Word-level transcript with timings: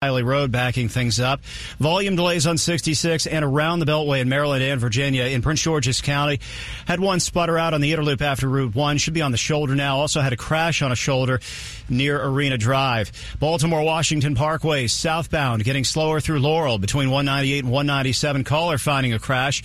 Hiley 0.00 0.24
Road 0.24 0.52
backing 0.52 0.88
things 0.88 1.18
up. 1.18 1.40
Volume 1.80 2.14
delays 2.14 2.46
on 2.46 2.56
66 2.56 3.26
and 3.26 3.44
around 3.44 3.80
the 3.80 3.84
Beltway 3.84 4.20
in 4.20 4.28
Maryland 4.28 4.62
and 4.62 4.80
Virginia 4.80 5.24
in 5.24 5.42
Prince 5.42 5.60
George's 5.60 6.00
County. 6.00 6.38
Had 6.86 7.00
one 7.00 7.18
sputter 7.18 7.58
out 7.58 7.74
on 7.74 7.80
the 7.80 7.92
Inner 7.92 8.04
Loop 8.04 8.22
after 8.22 8.48
Route 8.48 8.76
1. 8.76 8.98
Should 8.98 9.14
be 9.14 9.22
on 9.22 9.32
the 9.32 9.36
shoulder 9.36 9.74
now. 9.74 9.96
Also 9.96 10.20
had 10.20 10.32
a 10.32 10.36
crash 10.36 10.82
on 10.82 10.92
a 10.92 10.94
shoulder 10.94 11.40
near 11.88 12.24
Arena 12.24 12.56
Drive. 12.56 13.10
Baltimore 13.40 13.82
Washington 13.82 14.36
Parkway 14.36 14.86
southbound 14.86 15.64
getting 15.64 15.82
slower 15.82 16.20
through 16.20 16.38
Laurel 16.38 16.78
between 16.78 17.10
198 17.10 17.64
and 17.64 17.72
197. 17.72 18.44
Caller 18.44 18.78
finding 18.78 19.14
a 19.14 19.18
crash. 19.18 19.64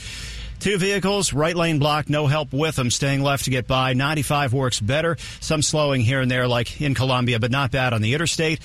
Two 0.64 0.78
vehicles, 0.78 1.34
right 1.34 1.58
lane 1.58 1.78
blocked, 1.78 2.10
no 2.10 2.26
help 2.26 2.54
with 2.54 2.78
them, 2.78 2.90
staying 2.90 3.22
left 3.22 3.44
to 3.44 3.50
get 3.50 3.68
by. 3.68 3.92
95 3.92 4.54
works 4.54 4.80
better. 4.80 5.18
Some 5.42 5.62
slowing 5.62 6.00
here 6.00 6.22
and 6.22 6.32
there, 6.32 6.48
like 6.48 6.80
in 6.80 6.94
Columbia, 6.94 7.38
but 7.38 7.52
not 7.52 7.72
bad 7.72 7.92
on 7.92 8.02
the 8.02 8.14
interstate. 8.14 8.62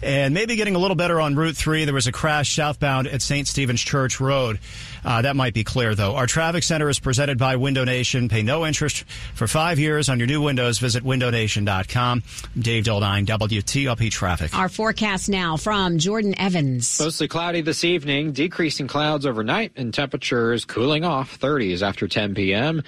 And 0.00 0.32
maybe 0.32 0.54
getting 0.54 0.76
a 0.76 0.78
little 0.78 0.94
better 0.94 1.20
on 1.20 1.34
Route 1.34 1.56
3. 1.56 1.86
There 1.86 1.94
was 1.94 2.06
a 2.06 2.12
crash 2.12 2.54
southbound 2.54 3.08
at 3.08 3.20
St. 3.20 3.48
Stephen's 3.48 3.80
Church 3.80 4.20
Road. 4.20 4.60
Uh, 5.04 5.22
that 5.22 5.36
might 5.36 5.54
be 5.54 5.64
clear, 5.64 5.94
though. 5.94 6.14
Our 6.16 6.26
traffic 6.26 6.62
center 6.62 6.88
is 6.88 6.98
presented 6.98 7.38
by 7.38 7.56
Window 7.56 7.84
Nation. 7.84 8.28
Pay 8.28 8.42
no 8.42 8.66
interest 8.66 9.04
for 9.34 9.46
five 9.46 9.78
years 9.78 10.08
on 10.08 10.18
your 10.18 10.26
new 10.26 10.42
windows. 10.42 10.78
Visit 10.78 11.04
windownation.com. 11.04 12.22
Dave 12.58 12.84
Dildine, 12.84 13.26
WTOP 13.26 14.10
Traffic. 14.10 14.54
Our 14.56 14.68
forecast 14.68 15.28
now 15.28 15.56
from 15.56 15.98
Jordan 15.98 16.38
Evans. 16.38 17.00
Mostly 17.00 17.28
cloudy 17.28 17.60
this 17.60 17.84
evening, 17.84 18.32
decreasing 18.32 18.86
clouds 18.86 19.26
overnight, 19.26 19.72
and 19.76 19.92
temperatures 19.92 20.64
cooling 20.64 21.04
off 21.04 21.38
30s 21.38 21.82
after 21.82 22.08
10 22.08 22.34
p.m. 22.34 22.82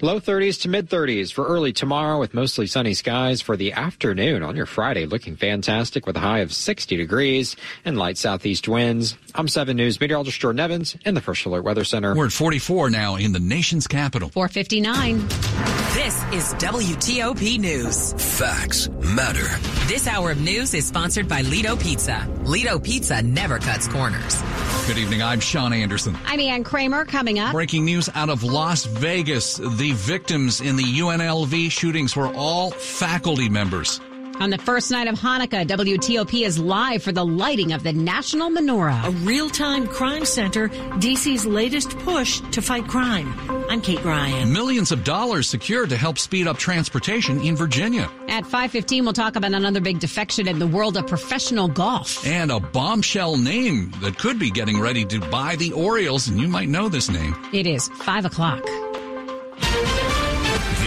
Low 0.00 0.18
30s 0.18 0.62
to 0.62 0.68
mid 0.68 0.90
30s 0.90 1.32
for 1.32 1.46
early 1.46 1.72
tomorrow 1.72 2.18
with 2.18 2.34
mostly 2.34 2.66
sunny 2.66 2.94
skies 2.94 3.40
for 3.40 3.56
the 3.56 3.72
afternoon 3.74 4.42
on 4.42 4.56
your 4.56 4.66
Friday 4.66 5.06
looking 5.06 5.36
fantastic 5.36 6.04
with 6.04 6.16
a 6.16 6.20
high 6.20 6.40
of 6.40 6.52
60 6.52 6.96
degrees 6.96 7.54
and 7.84 7.96
light 7.96 8.18
southeast 8.18 8.66
winds. 8.66 9.16
I'm 9.36 9.46
7 9.46 9.76
News 9.76 10.00
meteorologist 10.00 10.40
Jordan 10.40 10.58
Evans 10.60 10.96
in 11.04 11.14
the 11.14 11.20
First 11.20 11.44
Alert 11.46 11.62
Weather 11.62 11.84
Center. 11.84 12.14
We're 12.14 12.26
at 12.26 12.32
44 12.32 12.90
now 12.90 13.14
in 13.16 13.32
the 13.32 13.40
nation's 13.40 13.86
capital. 13.86 14.30
459. 14.30 15.20
This 15.94 16.24
is 16.32 16.54
WTOP 16.54 17.58
News. 17.60 18.12
Facts 18.38 18.88
matter. 18.88 19.46
This 19.86 20.08
hour 20.08 20.32
of 20.32 20.40
news 20.40 20.74
is 20.74 20.86
sponsored 20.86 21.28
by 21.28 21.42
Lido 21.42 21.76
Pizza. 21.76 22.28
Lido 22.42 22.80
Pizza 22.80 23.22
never 23.22 23.58
cuts 23.60 23.86
corners. 23.86 24.42
Good 24.88 24.98
evening. 24.98 25.22
I'm 25.22 25.40
Sean 25.40 25.72
Anderson. 25.72 26.18
I'm 26.26 26.40
Ann 26.40 26.64
Kramer 26.64 27.04
coming 27.04 27.38
up. 27.38 27.52
Breaking 27.52 27.84
news 27.84 28.10
out 28.14 28.28
of 28.28 28.42
Las 28.42 28.84
Vegas. 28.84 29.56
The 29.56 29.83
victims 29.92 30.60
in 30.60 30.76
the 30.76 30.82
UNLV 30.82 31.70
shootings 31.70 32.16
were 32.16 32.32
all 32.34 32.70
faculty 32.70 33.48
members. 33.48 34.00
On 34.40 34.50
the 34.50 34.58
first 34.58 34.90
night 34.90 35.06
of 35.06 35.14
Hanukkah, 35.14 35.64
WTOP 35.64 36.44
is 36.44 36.58
live 36.58 37.04
for 37.04 37.12
the 37.12 37.24
lighting 37.24 37.72
of 37.72 37.84
the 37.84 37.92
National 37.92 38.50
Menorah. 38.50 39.04
A 39.04 39.10
real 39.24 39.48
time 39.48 39.86
crime 39.86 40.24
center, 40.24 40.68
DC's 40.98 41.46
latest 41.46 41.96
push 42.00 42.40
to 42.50 42.60
fight 42.60 42.88
crime. 42.88 43.32
I'm 43.70 43.80
Kate 43.80 44.04
Ryan. 44.04 44.52
Millions 44.52 44.90
of 44.90 45.04
dollars 45.04 45.48
secured 45.48 45.88
to 45.90 45.96
help 45.96 46.18
speed 46.18 46.48
up 46.48 46.58
transportation 46.58 47.40
in 47.40 47.54
Virginia. 47.54 48.10
At 48.28 48.44
5:15 48.44 49.04
we'll 49.04 49.12
talk 49.12 49.36
about 49.36 49.52
another 49.52 49.80
big 49.80 50.00
defection 50.00 50.48
in 50.48 50.58
the 50.58 50.66
world 50.66 50.96
of 50.96 51.06
professional 51.06 51.68
golf. 51.68 52.26
And 52.26 52.50
a 52.50 52.58
bombshell 52.58 53.36
name 53.36 53.92
that 54.00 54.18
could 54.18 54.40
be 54.40 54.50
getting 54.50 54.80
ready 54.80 55.04
to 55.04 55.20
buy 55.20 55.54
the 55.54 55.70
Orioles, 55.72 56.26
and 56.26 56.40
you 56.40 56.48
might 56.48 56.68
know 56.68 56.88
this 56.88 57.08
name. 57.08 57.36
It 57.52 57.68
is 57.68 57.88
5 57.88 58.24
o'clock. 58.24 58.64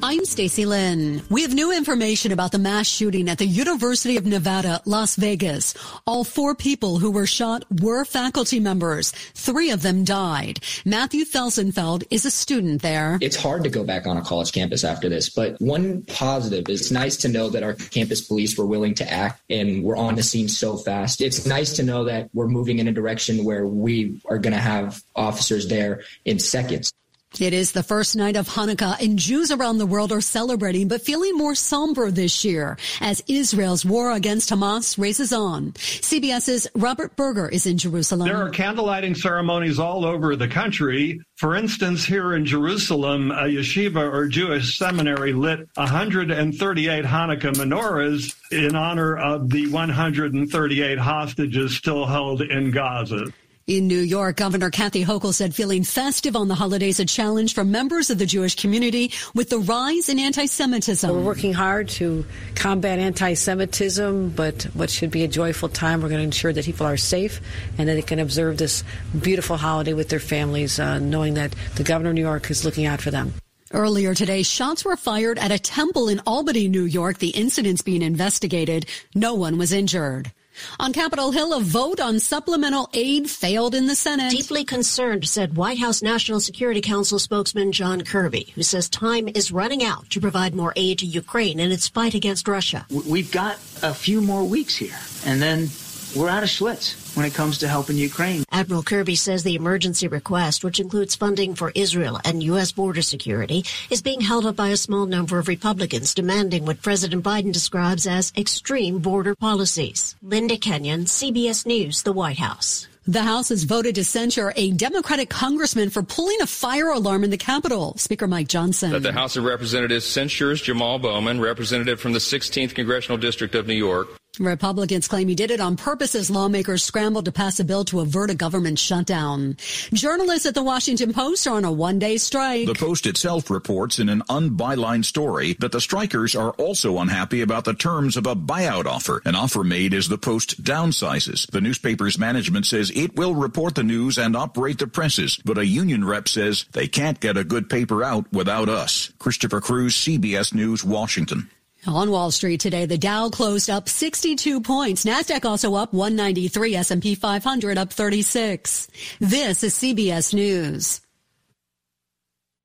I'm 0.00 0.24
Stacy 0.24 0.64
Lynn. 0.64 1.22
We 1.28 1.42
have 1.42 1.52
new 1.52 1.76
information 1.76 2.30
about 2.30 2.52
the 2.52 2.58
mass 2.58 2.86
shooting 2.86 3.28
at 3.28 3.38
the 3.38 3.46
University 3.46 4.16
of 4.16 4.24
Nevada, 4.24 4.80
Las 4.84 5.16
Vegas. 5.16 5.74
All 6.06 6.22
four 6.22 6.54
people 6.54 7.00
who 7.00 7.10
were 7.10 7.26
shot 7.26 7.64
were 7.82 8.04
faculty 8.04 8.60
members. 8.60 9.10
Three 9.34 9.72
of 9.72 9.82
them 9.82 10.04
died. 10.04 10.60
Matthew 10.84 11.24
Felsenfeld 11.24 12.04
is 12.10 12.24
a 12.24 12.30
student 12.30 12.80
there. 12.80 13.18
It's 13.20 13.34
hard 13.34 13.64
to 13.64 13.70
go 13.70 13.82
back 13.82 14.06
on 14.06 14.16
a 14.16 14.22
college 14.22 14.52
campus 14.52 14.84
after 14.84 15.08
this, 15.08 15.28
but 15.28 15.60
one 15.60 16.02
positive 16.02 16.68
is 16.68 16.82
it's 16.82 16.90
nice 16.92 17.16
to 17.16 17.28
know 17.28 17.50
that 17.50 17.64
our 17.64 17.74
campus 17.74 18.20
police 18.20 18.56
were 18.56 18.66
willing 18.66 18.94
to 18.94 19.12
act 19.12 19.42
and 19.50 19.82
we're 19.82 19.96
on 19.96 20.14
the 20.14 20.22
scene 20.22 20.48
so 20.48 20.76
fast. 20.76 21.20
It's 21.20 21.44
nice 21.44 21.72
to 21.74 21.82
know 21.82 22.04
that 22.04 22.30
we're 22.32 22.46
moving 22.46 22.78
in 22.78 22.86
a 22.86 22.92
direction 22.92 23.42
where 23.42 23.66
we 23.66 24.20
are 24.26 24.38
going 24.38 24.54
to 24.54 24.60
have 24.60 25.02
officers 25.16 25.66
there 25.66 26.02
in 26.24 26.38
seconds. 26.38 26.92
It 27.38 27.52
is 27.52 27.70
the 27.72 27.82
first 27.82 28.16
night 28.16 28.36
of 28.36 28.48
Hanukkah 28.48 29.00
and 29.00 29.18
Jews 29.18 29.52
around 29.52 29.78
the 29.78 29.86
world 29.86 30.10
are 30.12 30.20
celebrating 30.20 30.88
but 30.88 31.02
feeling 31.02 31.36
more 31.36 31.54
somber 31.54 32.10
this 32.10 32.44
year 32.44 32.78
as 33.00 33.22
Israel's 33.28 33.84
war 33.84 34.10
against 34.10 34.50
Hamas 34.50 34.98
races 34.98 35.32
on. 35.32 35.72
CBS's 35.72 36.66
Robert 36.74 37.14
Berger 37.16 37.48
is 37.48 37.66
in 37.66 37.78
Jerusalem. 37.78 38.26
There 38.26 38.42
are 38.42 38.50
candlelighting 38.50 39.16
ceremonies 39.16 39.78
all 39.78 40.04
over 40.04 40.34
the 40.34 40.48
country. 40.48 41.20
For 41.36 41.54
instance, 41.54 42.04
here 42.04 42.34
in 42.34 42.44
Jerusalem, 42.44 43.30
a 43.30 43.44
yeshiva 43.44 44.10
or 44.10 44.26
Jewish 44.26 44.76
seminary 44.76 45.32
lit 45.32 45.60
138 45.74 47.04
Hanukkah 47.04 47.54
menorahs 47.54 48.34
in 48.50 48.74
honor 48.74 49.16
of 49.16 49.50
the 49.50 49.68
138 49.68 50.98
hostages 50.98 51.76
still 51.76 52.06
held 52.06 52.40
in 52.40 52.72
Gaza. 52.72 53.26
In 53.68 53.86
New 53.86 54.00
York, 54.00 54.36
Governor 54.36 54.70
Kathy 54.70 55.04
Hochul 55.04 55.34
said 55.34 55.54
feeling 55.54 55.84
festive 55.84 56.34
on 56.34 56.48
the 56.48 56.54
holidays 56.54 57.00
a 57.00 57.04
challenge 57.04 57.52
for 57.52 57.64
members 57.64 58.08
of 58.08 58.16
the 58.16 58.24
Jewish 58.24 58.54
community 58.54 59.12
with 59.34 59.50
the 59.50 59.58
rise 59.58 60.08
in 60.08 60.18
anti-Semitism. 60.18 61.10
We're 61.10 61.20
working 61.20 61.52
hard 61.52 61.90
to 61.90 62.24
combat 62.54 62.98
anti-Semitism, 62.98 64.30
but 64.30 64.62
what 64.72 64.88
should 64.88 65.10
be 65.10 65.22
a 65.22 65.28
joyful 65.28 65.68
time, 65.68 66.00
we're 66.00 66.08
going 66.08 66.20
to 66.20 66.24
ensure 66.24 66.50
that 66.50 66.64
people 66.64 66.86
are 66.86 66.96
safe 66.96 67.42
and 67.76 67.86
that 67.90 67.94
they 67.96 68.00
can 68.00 68.20
observe 68.20 68.56
this 68.56 68.84
beautiful 69.20 69.58
holiday 69.58 69.92
with 69.92 70.08
their 70.08 70.18
families, 70.18 70.80
uh, 70.80 70.98
knowing 70.98 71.34
that 71.34 71.54
the 71.74 71.84
governor 71.84 72.08
of 72.08 72.14
New 72.14 72.22
York 72.22 72.50
is 72.50 72.64
looking 72.64 72.86
out 72.86 73.02
for 73.02 73.10
them. 73.10 73.34
Earlier 73.70 74.14
today, 74.14 74.44
shots 74.44 74.82
were 74.82 74.96
fired 74.96 75.38
at 75.38 75.52
a 75.52 75.58
temple 75.58 76.08
in 76.08 76.20
Albany, 76.20 76.68
New 76.68 76.84
York. 76.84 77.18
The 77.18 77.28
incident's 77.28 77.82
being 77.82 78.00
investigated. 78.00 78.86
No 79.14 79.34
one 79.34 79.58
was 79.58 79.74
injured. 79.74 80.32
On 80.80 80.92
Capitol 80.92 81.30
Hill, 81.30 81.54
a 81.54 81.60
vote 81.60 82.00
on 82.00 82.18
supplemental 82.18 82.88
aid 82.94 83.28
failed 83.30 83.74
in 83.74 83.86
the 83.86 83.94
Senate. 83.94 84.30
Deeply 84.30 84.64
concerned, 84.64 85.28
said 85.28 85.56
White 85.56 85.78
House 85.78 86.02
National 86.02 86.40
Security 86.40 86.80
Council 86.80 87.18
spokesman 87.18 87.72
John 87.72 88.02
Kirby, 88.02 88.52
who 88.54 88.62
says 88.62 88.88
time 88.88 89.28
is 89.28 89.52
running 89.52 89.82
out 89.84 90.08
to 90.10 90.20
provide 90.20 90.54
more 90.54 90.72
aid 90.76 90.98
to 91.00 91.06
Ukraine 91.06 91.60
in 91.60 91.72
its 91.72 91.88
fight 91.88 92.14
against 92.14 92.48
Russia. 92.48 92.86
We've 92.90 93.30
got 93.30 93.56
a 93.82 93.94
few 93.94 94.20
more 94.20 94.44
weeks 94.44 94.76
here, 94.76 94.98
and 95.24 95.40
then 95.40 95.68
we're 96.18 96.28
out 96.28 96.42
of 96.42 96.48
Schlitz 96.48 97.16
when 97.16 97.24
it 97.24 97.32
comes 97.32 97.58
to 97.58 97.68
helping 97.68 97.96
Ukraine. 97.96 98.44
Admiral 98.50 98.82
Kirby 98.82 99.14
says 99.14 99.44
the 99.44 99.54
emergency 99.54 100.08
request, 100.08 100.64
which 100.64 100.80
includes 100.80 101.14
funding 101.14 101.54
for 101.54 101.70
Israel 101.74 102.20
and 102.24 102.42
U.S. 102.42 102.72
border 102.72 103.02
security, 103.02 103.64
is 103.88 104.02
being 104.02 104.20
held 104.20 104.44
up 104.44 104.56
by 104.56 104.68
a 104.68 104.76
small 104.76 105.06
number 105.06 105.38
of 105.38 105.46
Republicans 105.46 106.14
demanding 106.14 106.66
what 106.66 106.82
President 106.82 107.24
Biden 107.24 107.52
describes 107.52 108.06
as 108.06 108.32
extreme 108.36 108.98
border 108.98 109.34
policies. 109.36 110.16
Linda 110.22 110.56
Kenyon, 110.56 111.04
CBS 111.04 111.64
News, 111.64 112.02
the 112.02 112.12
White 112.12 112.38
House. 112.38 112.88
The 113.06 113.22
House 113.22 113.48
has 113.48 113.64
voted 113.64 113.94
to 113.94 114.04
censure 114.04 114.52
a 114.54 114.70
Democratic 114.72 115.30
congressman 115.30 115.88
for 115.88 116.02
pulling 116.02 116.42
a 116.42 116.46
fire 116.46 116.90
alarm 116.90 117.24
in 117.24 117.30
the 117.30 117.38
Capitol. 117.38 117.94
Speaker 117.96 118.26
Mike 118.26 118.48
Johnson. 118.48 118.90
That 118.90 119.02
the 119.02 119.12
House 119.12 119.36
of 119.36 119.44
Representatives 119.44 120.04
censures 120.04 120.60
Jamal 120.60 120.98
Bowman, 120.98 121.40
representative 121.40 122.02
from 122.02 122.12
the 122.12 122.18
16th 122.18 122.74
Congressional 122.74 123.16
District 123.16 123.54
of 123.54 123.66
New 123.66 123.72
York, 123.72 124.08
Republicans 124.46 125.08
claim 125.08 125.28
he 125.28 125.34
did 125.34 125.50
it 125.50 125.60
on 125.60 125.76
purpose 125.76 126.14
as 126.14 126.30
lawmakers 126.30 126.82
scrambled 126.82 127.24
to 127.24 127.32
pass 127.32 127.60
a 127.60 127.64
bill 127.64 127.84
to 127.86 128.00
avert 128.00 128.30
a 128.30 128.34
government 128.34 128.78
shutdown. 128.78 129.56
Journalists 129.92 130.46
at 130.46 130.54
the 130.54 130.62
Washington 130.62 131.12
Post 131.12 131.46
are 131.46 131.56
on 131.56 131.64
a 131.64 131.72
one-day 131.72 132.18
strike. 132.18 132.66
The 132.66 132.74
Post 132.74 133.06
itself 133.06 133.50
reports 133.50 133.98
in 133.98 134.08
an 134.08 134.22
unbyline 134.28 135.04
story 135.04 135.54
that 135.54 135.72
the 135.72 135.80
strikers 135.80 136.34
are 136.34 136.50
also 136.52 136.98
unhappy 136.98 137.42
about 137.42 137.64
the 137.64 137.74
terms 137.74 138.16
of 138.16 138.26
a 138.26 138.36
buyout 138.36 138.86
offer, 138.86 139.22
an 139.24 139.34
offer 139.34 139.64
made 139.64 139.94
as 139.94 140.08
the 140.08 140.18
Post 140.18 140.62
downsizes. 140.62 141.50
The 141.50 141.60
newspaper's 141.60 142.18
management 142.18 142.66
says 142.66 142.92
it 142.94 143.16
will 143.16 143.34
report 143.34 143.74
the 143.74 143.82
news 143.82 144.18
and 144.18 144.36
operate 144.36 144.78
the 144.78 144.86
presses, 144.86 145.38
but 145.44 145.58
a 145.58 145.66
union 145.66 146.04
rep 146.04 146.28
says 146.28 146.64
they 146.72 146.88
can't 146.88 147.20
get 147.20 147.36
a 147.36 147.44
good 147.44 147.68
paper 147.68 148.04
out 148.04 148.32
without 148.32 148.68
us. 148.68 149.12
Christopher 149.18 149.60
Cruz, 149.60 149.94
CBS 149.94 150.54
News, 150.54 150.84
Washington. 150.84 151.50
On 151.86 152.10
Wall 152.10 152.30
Street 152.30 152.60
today, 152.60 152.86
the 152.86 152.98
Dow 152.98 153.28
closed 153.28 153.70
up 153.70 153.88
62 153.88 154.60
points. 154.60 155.04
Nasdaq 155.04 155.44
also 155.44 155.74
up 155.74 155.92
193, 155.92 156.74
S&P 156.74 157.14
500 157.14 157.78
up 157.78 157.92
36. 157.92 158.88
This 159.20 159.62
is 159.62 159.74
CBS 159.74 160.34
News. 160.34 161.00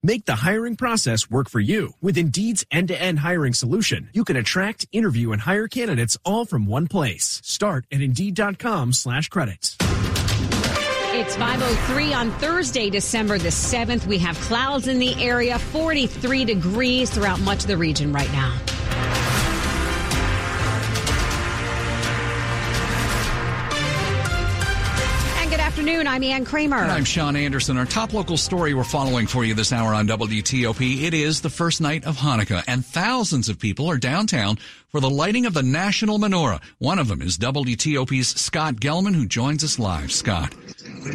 Make 0.06 0.26
the 0.26 0.36
hiring 0.36 0.76
process 0.76 1.32
work 1.32 1.50
for 1.50 1.62
you. 1.62 1.94
With 2.02 2.18
Indeed's 2.18 2.66
end-to-end 2.72 3.20
hiring 3.20 3.54
solution, 3.54 4.10
you 4.12 4.26
can 4.26 4.36
attract, 4.36 4.86
interview, 4.92 5.32
and 5.32 5.40
hire 5.40 5.70
candidates 5.70 6.18
all 6.26 6.44
from 6.46 6.66
one 6.66 6.88
place. 6.90 7.40
Start 7.46 7.86
at 7.90 8.02
Indeed.com 8.02 8.92
slash 8.92 9.30
credits. 9.30 9.78
It's 11.16 11.38
5.03 11.38 12.18
on 12.18 12.32
Thursday, 12.32 12.90
December 12.90 13.38
the 13.38 13.50
7th. 13.50 14.06
We 14.08 14.18
have 14.18 14.38
clouds 14.42 14.88
in 14.88 15.00
the 15.00 15.14
area, 15.24 15.58
43 15.58 16.44
degrees 16.44 17.10
throughout 17.10 17.40
much 17.40 17.62
of 17.62 17.68
the 17.68 17.78
region 17.78 18.12
right 18.12 18.32
now. 18.34 18.60
Afternoon. 25.84 26.08
I'm 26.08 26.24
Ann 26.24 26.46
Kramer. 26.46 26.78
And 26.78 26.92
I'm 26.94 27.04
Sean 27.04 27.36
Anderson. 27.36 27.78
Our 27.78 27.86
top 27.86 28.14
local 28.14 28.38
story 28.38 28.74
we're 28.74 28.86
following 28.86 29.28
for 29.28 29.44
you 29.44 29.54
this 29.54 29.74
hour 29.74 29.94
on 29.94 30.08
WTOP. 30.08 31.04
It 31.04 31.14
is 31.14 31.42
the 31.42 31.50
first 31.50 31.82
night 31.82 32.06
of 32.06 32.16
Hanukkah, 32.16 32.64
and 32.68 32.86
thousands 32.86 33.50
of 33.50 33.60
people 33.60 33.90
are 33.90 33.98
downtown 33.98 34.58
for 34.88 35.02
the 35.02 35.10
lighting 35.10 35.46
of 35.46 35.54
the 35.54 35.62
national 35.62 36.20
menorah. 36.20 36.62
One 36.78 37.00
of 37.00 37.10
them 37.10 37.22
is 37.22 37.38
WTOP's 37.38 38.40
Scott 38.40 38.76
Gelman, 38.76 39.14
who 39.14 39.26
joins 39.26 39.62
us 39.62 39.78
live. 39.78 40.14
Scott. 40.14 40.56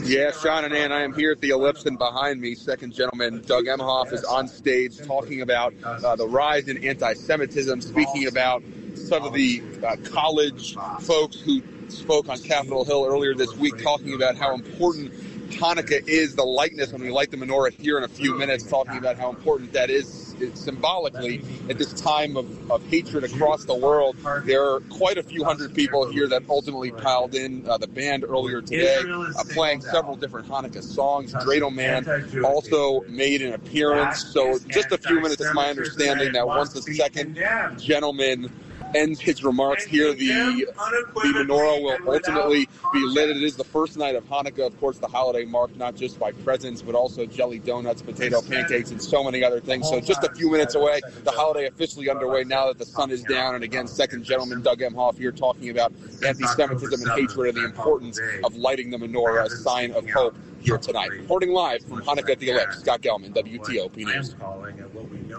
Yeah, 0.02 0.32
Sean 0.32 0.66
and 0.66 0.74
Ann, 0.74 0.92
I 0.92 1.00
am 1.00 1.14
here 1.14 1.32
at 1.32 1.40
the 1.40 1.48
Ellipse, 1.48 1.86
and 1.86 1.96
behind 1.96 2.38
me, 2.38 2.54
second 2.54 2.92
gentleman 2.92 3.40
Doug 3.46 3.64
Emhoff 3.64 4.12
is 4.12 4.22
on 4.24 4.48
stage 4.48 4.98
talking 4.98 5.40
about 5.40 5.72
uh, 5.82 6.14
the 6.14 6.28
rise 6.28 6.68
in 6.68 6.84
anti-Semitism, 6.84 7.80
speaking 7.80 8.26
about 8.26 8.62
some 8.96 9.24
of 9.24 9.32
the 9.32 9.62
uh, 9.86 9.96
college 10.10 10.74
folks 11.00 11.40
who 11.40 11.62
spoke 11.92 12.28
on 12.28 12.38
Capitol 12.38 12.84
Hill 12.84 13.06
earlier 13.08 13.34
this 13.34 13.54
week, 13.56 13.82
talking 13.82 14.14
about 14.14 14.36
how 14.36 14.54
important 14.54 15.12
Hanukkah 15.50 16.06
is, 16.06 16.34
the 16.34 16.44
lightness 16.44 16.92
when 16.92 17.02
we 17.02 17.10
light 17.10 17.30
the 17.30 17.36
menorah 17.36 17.72
here 17.72 17.98
in 17.98 18.04
a 18.04 18.08
few 18.08 18.36
minutes, 18.36 18.64
talking 18.64 18.96
about 18.96 19.16
how 19.16 19.30
important 19.30 19.72
that 19.72 19.90
is 19.90 20.28
symbolically 20.54 21.42
at 21.68 21.78
this 21.78 21.92
time 21.94 22.36
of, 22.36 22.70
of 22.70 22.84
hatred 22.86 23.24
across 23.24 23.64
the 23.64 23.74
world. 23.74 24.16
There 24.44 24.64
are 24.64 24.80
quite 24.80 25.18
a 25.18 25.22
few 25.22 25.44
hundred 25.44 25.74
people 25.74 26.10
here 26.10 26.28
that 26.28 26.42
ultimately 26.48 26.92
piled 26.92 27.34
in. 27.34 27.68
Uh, 27.68 27.78
the 27.78 27.86
band 27.86 28.24
earlier 28.24 28.60
today 28.60 29.02
uh, 29.06 29.44
playing 29.50 29.80
several 29.80 30.16
different 30.16 30.48
Hanukkah 30.48 30.82
songs. 30.82 31.32
Dreidel 31.34 31.74
Man 31.74 32.44
also 32.44 33.02
made 33.08 33.42
an 33.42 33.54
appearance. 33.54 34.24
So 34.24 34.58
just 34.68 34.92
a 34.92 34.98
few 34.98 35.20
minutes, 35.20 35.40
it's 35.40 35.54
my 35.54 35.70
understanding 35.70 36.32
that 36.32 36.46
once 36.46 36.72
the 36.72 36.82
second 36.82 37.38
gentleman 37.78 38.50
ends 38.94 39.20
his 39.20 39.44
remarks 39.44 39.84
here. 39.84 40.12
The, 40.12 40.28
the 40.28 41.44
menorah 41.44 41.82
will 41.82 42.12
ultimately 42.12 42.68
be 42.92 43.04
lit. 43.04 43.30
It 43.30 43.42
is 43.42 43.56
the 43.56 43.64
first 43.64 43.96
night 43.96 44.14
of 44.14 44.24
Hanukkah, 44.24 44.66
of 44.66 44.78
course, 44.80 44.98
the 44.98 45.08
holiday 45.08 45.44
marked 45.44 45.76
not 45.76 45.94
just 45.94 46.18
by 46.18 46.32
presents, 46.32 46.82
but 46.82 46.94
also 46.94 47.26
jelly 47.26 47.58
donuts, 47.58 48.02
potato 48.02 48.40
pancakes, 48.42 48.90
and 48.90 49.02
so 49.02 49.22
many 49.22 49.44
other 49.44 49.60
things. 49.60 49.88
So 49.88 50.00
just 50.00 50.24
a 50.24 50.32
few 50.34 50.50
minutes 50.50 50.74
away, 50.74 51.00
the 51.24 51.30
holiday 51.30 51.66
officially 51.66 52.10
underway 52.10 52.44
now 52.44 52.66
that 52.68 52.78
the 52.78 52.86
sun 52.86 53.10
is 53.10 53.22
down. 53.24 53.54
And 53.54 53.64
again, 53.64 53.86
second 53.86 54.24
gentleman 54.24 54.62
Doug 54.62 54.80
Emhoff 54.80 55.18
here 55.18 55.32
talking 55.32 55.70
about 55.70 55.92
anti-Semitism 56.24 57.00
and 57.00 57.20
hatred 57.20 57.54
and 57.54 57.64
the 57.64 57.64
importance 57.64 58.20
of 58.44 58.56
lighting 58.56 58.90
the 58.90 58.98
menorah, 58.98 59.46
a 59.46 59.50
sign 59.50 59.92
of 59.92 60.08
hope 60.10 60.34
here 60.60 60.78
tonight. 60.78 61.10
Reporting 61.10 61.52
live 61.52 61.82
from 61.82 62.02
Hanukkah 62.02 62.30
at 62.30 62.38
the 62.38 62.50
Ellipse, 62.50 62.80
Scott 62.80 63.00
Gelman, 63.00 63.32
WTOP 63.34 63.96
News. 63.96 64.34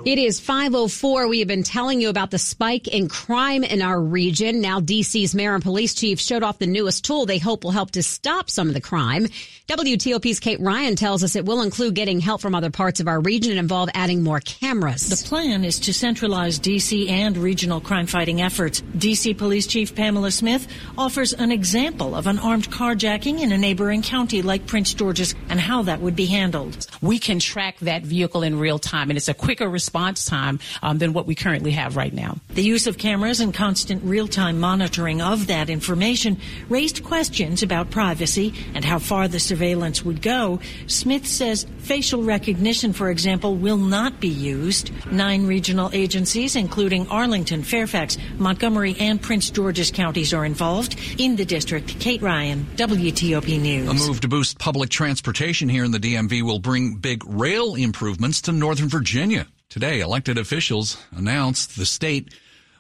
It 0.06 0.18
is 0.18 0.40
504. 0.40 1.28
We 1.28 1.40
have 1.40 1.48
been 1.48 1.64
telling 1.64 2.00
you 2.00 2.10
about 2.10 2.32
the 2.32 2.38
spike 2.38 2.88
in 2.88 3.10
crime 3.10 3.64
in 3.64 3.82
our 3.82 4.02
region. 4.02 4.62
Now 4.62 4.80
DC's 4.80 5.36
mayor 5.36 5.56
and 5.56 5.64
police 5.64 5.94
chief 5.94 6.20
showed 6.20 6.44
off 6.44 6.60
the 6.60 6.68
newest 6.68 7.04
tool 7.04 7.26
they 7.26 7.38
hope 7.38 7.64
will 7.64 7.72
help 7.72 7.92
to 7.92 8.04
stop 8.04 8.50
some 8.50 8.68
of 8.68 8.74
the 8.74 8.82
crime. 8.82 9.28
WTOP's 9.68 10.40
Kate 10.40 10.60
Ryan 10.60 10.96
tells 10.96 11.24
us 11.24 11.36
it 11.36 11.46
will 11.46 11.62
include 11.62 11.94
getting 11.96 12.20
help 12.20 12.42
from 12.42 12.56
other 12.56 12.72
parts 12.72 13.00
of 13.00 13.08
our 13.08 13.20
region 13.20 13.52
and 13.52 13.60
involve 13.60 13.90
adding 13.94 14.24
more 14.24 14.40
cameras. 14.40 15.10
The 15.10 15.28
plan 15.28 15.64
is 15.64 15.80
to 15.82 15.94
centralize 15.94 16.60
DC 16.60 17.10
and 17.10 17.38
regional 17.38 17.80
crime 17.82 18.08
fighting 18.08 18.42
efforts. 18.42 18.82
DC 18.82 19.38
Police 19.38 19.68
Chief 19.68 19.94
Pamela 19.94 20.32
Smith 20.32 20.68
offers 20.98 21.34
an 21.34 21.52
example 21.52 22.16
of 22.16 22.26
an 22.26 22.40
armed 22.40 22.72
carjacking 22.72 23.42
in 23.42 23.52
a 23.52 23.58
neighboring 23.58 24.02
county 24.02 24.42
like 24.42 24.66
Prince 24.66 24.94
George's 25.10 25.36
and 25.50 25.60
how 25.60 25.84
that 25.84 26.02
would 26.02 26.16
be 26.16 26.26
handled. 26.26 26.88
We 27.02 27.20
can 27.20 27.40
track 27.40 27.80
that 27.80 28.04
vehicle 28.04 28.44
in 28.44 28.60
real 28.60 28.80
time 28.80 29.10
and 29.10 29.18
it's 29.18 29.28
a 29.28 29.34
quicker 29.34 29.68
response 29.68 29.90
response 29.90 30.26
time 30.26 30.60
um, 30.84 30.98
than 31.00 31.14
what 31.14 31.26
we 31.26 31.36
currently 31.36 31.72
have 31.72 31.98
right 31.98 32.14
now. 32.14 32.38
The 32.50 32.62
use 32.62 32.88
of 32.88 32.98
cameras 32.98 33.40
and 33.40 33.54
constant 33.54 34.04
real 34.04 34.28
time 34.28 34.60
monitoring 34.60 35.22
of 35.22 35.48
that 35.48 35.70
information 35.70 36.38
raised 36.70 37.04
questions 37.04 37.64
about 37.64 37.90
privacy 37.90 38.54
and 38.76 38.86
how 38.86 39.00
far 39.00 39.28
the 39.28 39.40
surveillance 39.40 40.06
would 40.06 40.22
go. 40.22 40.60
Smith 40.88 41.26
says 41.26 41.66
facial 41.80 42.24
recognition, 42.24 42.94
for 42.94 43.10
example, 43.10 43.56
will 43.56 43.78
not 43.78 44.20
be 44.20 44.28
used. 44.28 44.92
Nine 45.12 45.48
regional 45.48 45.90
agencies, 45.92 46.56
including 46.56 47.08
Arlington, 47.08 47.64
Fairfax, 47.64 48.18
Montgomery, 48.38 48.96
and 49.00 49.22
Prince 49.22 49.50
George's 49.50 49.92
counties, 49.92 50.34
are 50.34 50.46
involved. 50.46 51.00
In 51.18 51.36
the 51.36 51.46
district, 51.46 52.00
Kate 52.00 52.22
Ryan, 52.22 52.66
WTOP 52.76 53.60
News. 53.60 53.90
A 53.90 54.08
move 54.08 54.22
to 54.22 54.28
boost 54.28 54.60
public 54.60 54.90
transportation 55.00 55.70
here 55.70 55.86
in 55.86 55.92
the 55.92 55.98
DMV 55.98 56.42
will 56.42 56.60
bring 56.60 56.96
big 56.96 57.24
rail 57.26 57.74
improvements 57.74 58.42
to 58.42 58.52
Northern 58.52 58.90
Virginia. 58.90 59.48
Today, 59.70 60.02
elected 60.02 60.38
officials 60.38 60.98
announced 61.16 61.78
the 61.78 61.86
state 61.86 62.34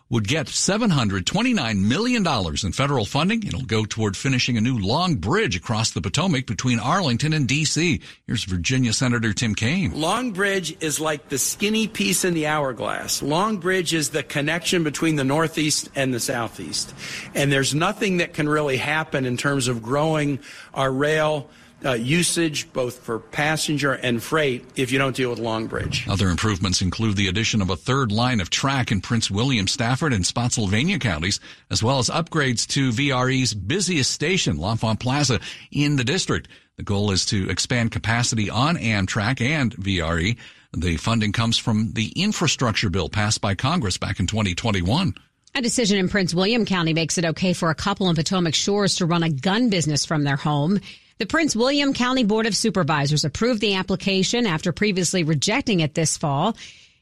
would 0.09 0.27
get 0.27 0.47
$729 0.47 1.81
million 1.81 2.27
in 2.27 2.71
federal 2.73 3.05
funding. 3.05 3.43
It'll 3.43 3.61
go 3.61 3.85
toward 3.85 4.17
finishing 4.17 4.57
a 4.57 4.61
new 4.61 4.77
long 4.77 5.15
bridge 5.15 5.55
across 5.55 5.91
the 5.91 6.01
Potomac 6.01 6.45
between 6.45 6.77
Arlington 6.77 7.31
and 7.31 7.47
D.C. 7.47 8.01
Here's 8.27 8.43
Virginia 8.43 8.91
Senator 8.91 9.31
Tim 9.31 9.55
Kaine. 9.55 9.93
Long 9.93 10.31
Bridge 10.33 10.75
is 10.81 10.99
like 10.99 11.29
the 11.29 11.37
skinny 11.37 11.87
piece 11.87 12.25
in 12.25 12.33
the 12.33 12.47
hourglass. 12.47 13.21
Long 13.21 13.59
Bridge 13.59 13.93
is 13.93 14.09
the 14.09 14.23
connection 14.23 14.83
between 14.83 15.15
the 15.15 15.23
Northeast 15.23 15.87
and 15.95 16.13
the 16.13 16.19
Southeast. 16.19 16.93
And 17.33 17.49
there's 17.49 17.73
nothing 17.73 18.17
that 18.17 18.33
can 18.33 18.49
really 18.49 18.75
happen 18.75 19.25
in 19.25 19.37
terms 19.37 19.69
of 19.69 19.81
growing 19.81 20.39
our 20.73 20.91
rail 20.91 21.49
uh, 21.85 21.93
usage, 21.93 22.71
both 22.73 22.99
for 22.99 23.19
passenger 23.19 23.93
and 23.93 24.21
freight, 24.21 24.65
if 24.75 24.91
you 24.91 24.99
don't 24.99 25.15
deal 25.15 25.29
with 25.29 25.39
Long 25.39 25.67
Bridge. 25.67 26.07
Other 26.07 26.29
improvements 26.29 26.81
include 26.81 27.15
the 27.15 27.27
addition 27.27 27.61
of 27.61 27.69
a 27.69 27.75
third 27.75 28.11
line 28.11 28.41
of 28.41 28.49
track 28.49 28.91
in 28.91 29.01
Prince 29.01 29.31
William, 29.31 29.67
Stafford, 29.67 30.13
and 30.13 30.25
Spotsylvania 30.25 30.99
counties, 30.99 31.39
as 31.69 31.81
well 31.81 31.99
as 31.99 32.09
upgrades 32.09 32.67
to 32.67 32.91
VRE's 32.91 33.53
busiest 33.53 34.11
station, 34.11 34.59
L'Enfant 34.59 34.99
Plaza, 34.99 35.39
in 35.71 35.95
the 35.95 36.03
district. 36.03 36.47
The 36.77 36.83
goal 36.83 37.11
is 37.11 37.25
to 37.25 37.49
expand 37.49 37.91
capacity 37.91 38.49
on 38.49 38.77
Amtrak 38.77 39.41
and 39.41 39.75
VRE. 39.75 40.37
The 40.71 40.97
funding 40.97 41.31
comes 41.31 41.57
from 41.57 41.93
the 41.93 42.09
infrastructure 42.09 42.89
bill 42.89 43.09
passed 43.09 43.41
by 43.41 43.55
Congress 43.55 43.97
back 43.97 44.19
in 44.19 44.27
2021. 44.27 45.13
A 45.55 45.61
decision 45.61 45.97
in 45.97 46.09
Prince 46.09 46.33
William 46.33 46.65
County 46.65 46.93
makes 46.93 47.17
it 47.17 47.25
okay 47.25 47.53
for 47.53 47.71
a 47.71 47.75
couple 47.75 48.09
in 48.09 48.15
Potomac 48.15 48.53
Shores 48.53 48.97
to 48.97 49.07
run 49.07 49.23
a 49.23 49.29
gun 49.29 49.69
business 49.69 50.05
from 50.05 50.23
their 50.23 50.35
home. 50.35 50.79
The 51.19 51.25
Prince 51.25 51.53
William 51.53 51.93
County 51.93 52.23
Board 52.23 52.45
of 52.45 52.55
Supervisors 52.55 53.25
approved 53.25 53.59
the 53.59 53.75
application 53.75 54.45
after 54.45 54.71
previously 54.71 55.23
rejecting 55.23 55.81
it 55.81 55.93
this 55.93 56.15
fall. 56.15 56.55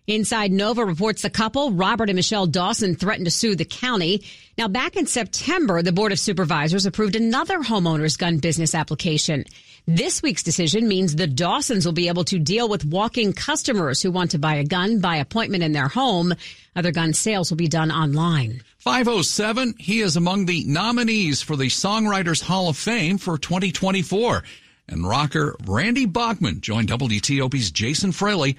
Inside 0.07 0.51
Nova 0.51 0.83
reports 0.83 1.21
the 1.21 1.29
couple, 1.29 1.69
Robert 1.69 2.09
and 2.09 2.15
Michelle 2.15 2.47
Dawson, 2.47 2.95
threatened 2.95 3.25
to 3.27 3.31
sue 3.31 3.55
the 3.55 3.63
county. 3.63 4.23
Now, 4.57 4.69
back 4.69 4.95
in 4.95 5.05
September, 5.05 5.83
the 5.83 5.91
Board 5.91 6.13
of 6.13 6.17
Supervisors 6.17 6.87
approved 6.87 7.15
another 7.15 7.59
homeowner's 7.59 8.17
gun 8.17 8.39
business 8.39 8.73
application. 8.73 9.45
This 9.85 10.23
week's 10.23 10.41
decision 10.41 10.87
means 10.87 11.15
the 11.15 11.27
Dawsons 11.27 11.85
will 11.85 11.93
be 11.93 12.07
able 12.07 12.23
to 12.23 12.39
deal 12.39 12.67
with 12.67 12.85
walking 12.85 13.33
customers 13.33 14.01
who 14.01 14.09
want 14.09 14.31
to 14.31 14.39
buy 14.39 14.55
a 14.55 14.63
gun 14.63 14.99
by 14.99 15.17
appointment 15.17 15.63
in 15.63 15.73
their 15.73 15.89
home. 15.89 16.33
Other 16.75 16.91
gun 16.91 17.13
sales 17.13 17.51
will 17.51 17.57
be 17.57 17.67
done 17.67 17.91
online. 17.91 18.63
507, 18.87 19.75
he 19.79 19.99
is 19.99 20.15
among 20.15 20.45
the 20.45 20.63
nominees 20.63 21.41
for 21.41 21.57
the 21.57 21.65
Songwriters 21.65 22.41
Hall 22.41 22.69
of 22.69 22.77
Fame 22.77 23.17
for 23.17 23.37
2024. 23.37 24.43
And 24.87 25.05
rocker 25.05 25.57
Randy 25.67 26.05
Bachman 26.05 26.61
joined 26.61 26.87
WTOP's 26.87 27.71
Jason 27.71 28.13
Fraley 28.13 28.55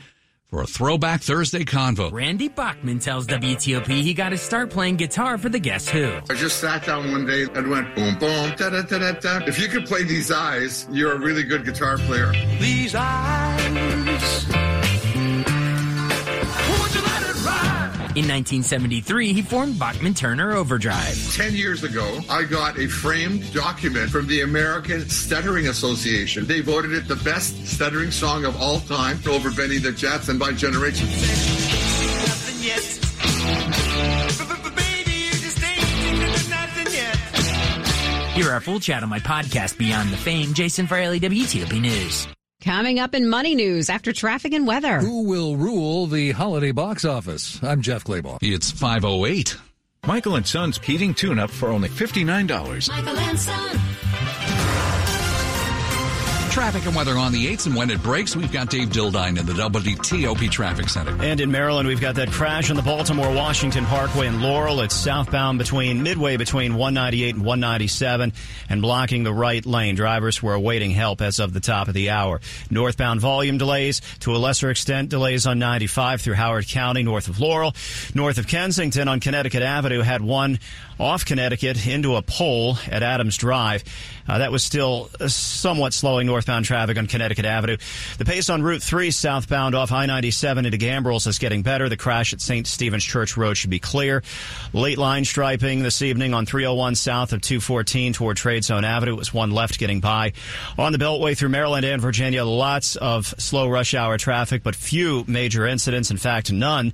for 0.49 0.61
a 0.61 0.67
Throwback 0.67 1.23
Thursday 1.23 1.65
convo. 1.65 2.13
Randy 2.13 2.49
Bachman 2.49 2.99
tells 2.99 3.27
WTOP 3.27 3.87
he 3.87 4.13
got 4.13 4.29
to 4.29 4.37
start 4.37 4.69
playing 4.69 4.97
guitar 4.97 5.39
for 5.39 5.49
the 5.49 5.59
Guess 5.59 5.89
Who. 5.89 6.21
I 6.29 6.35
just 6.35 6.61
sat 6.61 6.85
down 6.85 7.11
one 7.11 7.25
day 7.25 7.47
and 7.55 7.71
went 7.71 7.95
boom, 7.95 8.19
boom, 8.19 8.51
da 8.57 8.69
da 8.69 8.83
da 8.83 8.99
da 8.99 9.13
da. 9.13 9.47
If 9.47 9.59
you 9.59 9.69
could 9.69 9.87
play 9.87 10.03
these 10.05 10.31
eyes, 10.31 10.87
you're 10.91 11.13
a 11.13 11.19
really 11.19 11.43
good 11.43 11.65
guitar 11.65 11.97
player. 11.97 12.33
These 12.61 12.95
eyes. 12.95 14.18
In 18.19 18.25
1973, 18.25 19.33
he 19.33 19.43
formed 19.43 19.79
Bachman 19.79 20.13
Turner 20.13 20.57
Overdrive. 20.57 21.37
Ten 21.37 21.55
years 21.55 21.85
ago, 21.85 22.19
I 22.29 22.43
got 22.43 22.77
a 22.77 22.89
framed 22.89 23.55
document 23.55 24.11
from 24.11 24.27
the 24.27 24.41
American 24.41 25.09
Stuttering 25.09 25.69
Association. 25.69 26.45
They 26.45 26.61
voted 26.61 26.95
it 26.95 27.07
the 27.07 27.15
best 27.15 27.65
stuttering 27.65 28.11
song 28.11 28.45
of 28.45 28.61
all 28.61 28.81
time 28.81 29.21
over 29.29 29.53
Benny 29.53 29.79
the 29.79 29.93
Jets 29.93 30.29
and 30.31 30.37
My 30.37 30.51
Generation. 30.51 31.07
Hear 38.35 38.51
our 38.51 38.61
full 38.61 38.81
chat 38.81 39.05
on 39.05 39.09
my 39.09 39.21
podcast, 39.21 39.79
Beyond 39.79 40.11
the 40.11 40.17
Fame. 40.17 40.55
Jason 40.55 40.89
Fraley, 40.89 41.21
WTOP 41.21 41.81
News. 41.81 42.27
Coming 42.69 42.99
up 42.99 43.15
in 43.15 43.27
money 43.27 43.55
news 43.55 43.89
after 43.89 44.13
traffic 44.13 44.53
and 44.53 44.67
weather. 44.67 44.99
Who 44.99 45.23
will 45.23 45.57
rule 45.57 46.07
the 46.07 46.33
holiday 46.33 46.71
box 46.71 47.07
office? 47.07 47.59
I'm 47.63 47.81
Jeff 47.81 48.05
Clabaugh. 48.05 48.41
It's 48.43 48.71
508. 48.71 49.57
Michael 50.07 50.37
and 50.37 50.47
Son's 50.47 50.77
heating 50.77 51.15
tune 51.15 51.39
up 51.39 51.51
for 51.51 51.71
only 51.71 51.89
$59. 51.89 52.91
Michael 52.91 53.17
and 53.17 53.39
Son. 53.39 53.88
Traffic 56.59 56.87
and 56.87 56.97
weather 56.97 57.17
on 57.17 57.31
the 57.31 57.47
8s, 57.47 57.67
and 57.67 57.77
when 57.77 57.89
it 57.89 58.03
breaks, 58.03 58.35
we've 58.35 58.51
got 58.51 58.69
Dave 58.69 58.89
Dildine 58.89 59.39
in 59.39 59.47
the 59.47 59.53
WTOP 59.53 60.51
Traffic 60.51 60.89
Center. 60.89 61.17
And 61.23 61.41
in 61.41 61.53
Maryland, 61.53 61.87
we've 61.87 62.01
got 62.01 62.17
that 62.17 62.33
crash 62.33 62.69
on 62.69 62.75
the 62.75 62.83
Baltimore 62.83 63.33
Washington 63.33 63.87
Parkway 63.87 64.27
in 64.27 64.43
Laurel. 64.43 64.81
It's 64.81 64.97
southbound 64.97 65.61
between 65.61 66.03
midway 66.03 66.37
between 66.37 66.75
198 66.75 67.37
and 67.37 67.45
197 67.45 68.33
and 68.69 68.83
blocking 68.83 69.23
the 69.23 69.33
right 69.33 69.65
lane. 69.65 69.95
Drivers 69.95 70.43
were 70.43 70.55
awaiting 70.55 70.91
help 70.91 71.21
as 71.21 71.39
of 71.39 71.53
the 71.53 71.61
top 71.61 71.87
of 71.87 71.95
the 71.95 72.11
hour. 72.11 72.41
Northbound 72.73 73.21
volume 73.21 73.57
delays, 73.57 74.01
to 74.21 74.35
a 74.35 74.39
lesser 74.39 74.69
extent, 74.69 75.11
delays 75.11 75.47
on 75.47 75.61
95 75.61 76.23
through 76.23 76.35
Howard 76.35 76.67
County 76.67 77.05
north 77.05 77.29
of 77.29 77.39
Laurel. 77.39 77.73
North 78.17 78.37
of 78.37 78.49
Kensington 78.49 79.07
on 79.07 79.21
Connecticut 79.21 79.63
Avenue 79.63 80.01
had 80.01 80.23
one 80.23 80.59
off 80.99 81.25
Connecticut 81.25 81.87
into 81.87 82.17
a 82.17 82.23
pole 82.23 82.77
at 82.91 83.05
Adams 83.05 83.37
Drive. 83.37 83.85
Uh, 84.29 84.39
that 84.39 84.53
was 84.53 84.63
still 84.63 85.09
somewhat 85.27 85.95
slowing 85.95 86.27
northbound 86.27 86.65
traffic 86.65 86.99
on 86.99 87.07
Connecticut 87.07 87.45
Avenue. 87.45 87.77
The 88.19 88.25
pace 88.25 88.51
on 88.51 88.63
Route 88.63 88.83
3 88.83 89.11
southbound 89.11 89.75
off 89.75 89.91
I-97 89.91 90.67
into 90.67 90.79
Gambrills 90.79 91.27
is 91.27 91.39
getting 91.39 91.63
better. 91.63 91.89
The 91.89 91.97
crash 91.97 92.33
at 92.33 92.41
St. 92.41 92.67
Stephen's 92.67 93.05
Church 93.05 93.37
Road 93.37 93.57
should 93.57 93.71
be 93.71 93.79
clear. 93.79 94.23
Late 94.73 94.99
line 94.99 95.25
striping 95.25 95.83
this 95.83 96.03
evening 96.03 96.35
on 96.35 96.47
301 96.47 96.95
south 96.95 97.33
of 97.33 97.41
214 97.41 98.13
toward 98.13 98.37
Trade 98.37 98.65
Zone 98.65 98.85
Avenue. 98.85 99.15
It 99.15 99.19
was 99.19 99.33
one 99.33 99.51
left 99.51 99.79
getting 99.79 100.01
by. 100.01 100.33
On 100.77 100.93
the 100.93 100.99
Beltway 100.99 101.37
through 101.37 101.49
Maryland 101.49 101.85
and 101.85 102.03
Virginia, 102.03 102.45
lots 102.45 102.97
of 102.97 103.27
slow 103.39 103.69
rush 103.69 103.95
hour 103.95 104.19
traffic, 104.19 104.63
but 104.63 104.75
few 104.75 105.25
major 105.27 105.67
incidents. 105.67 106.11
In 106.11 106.17
fact, 106.19 106.53
none 106.53 106.93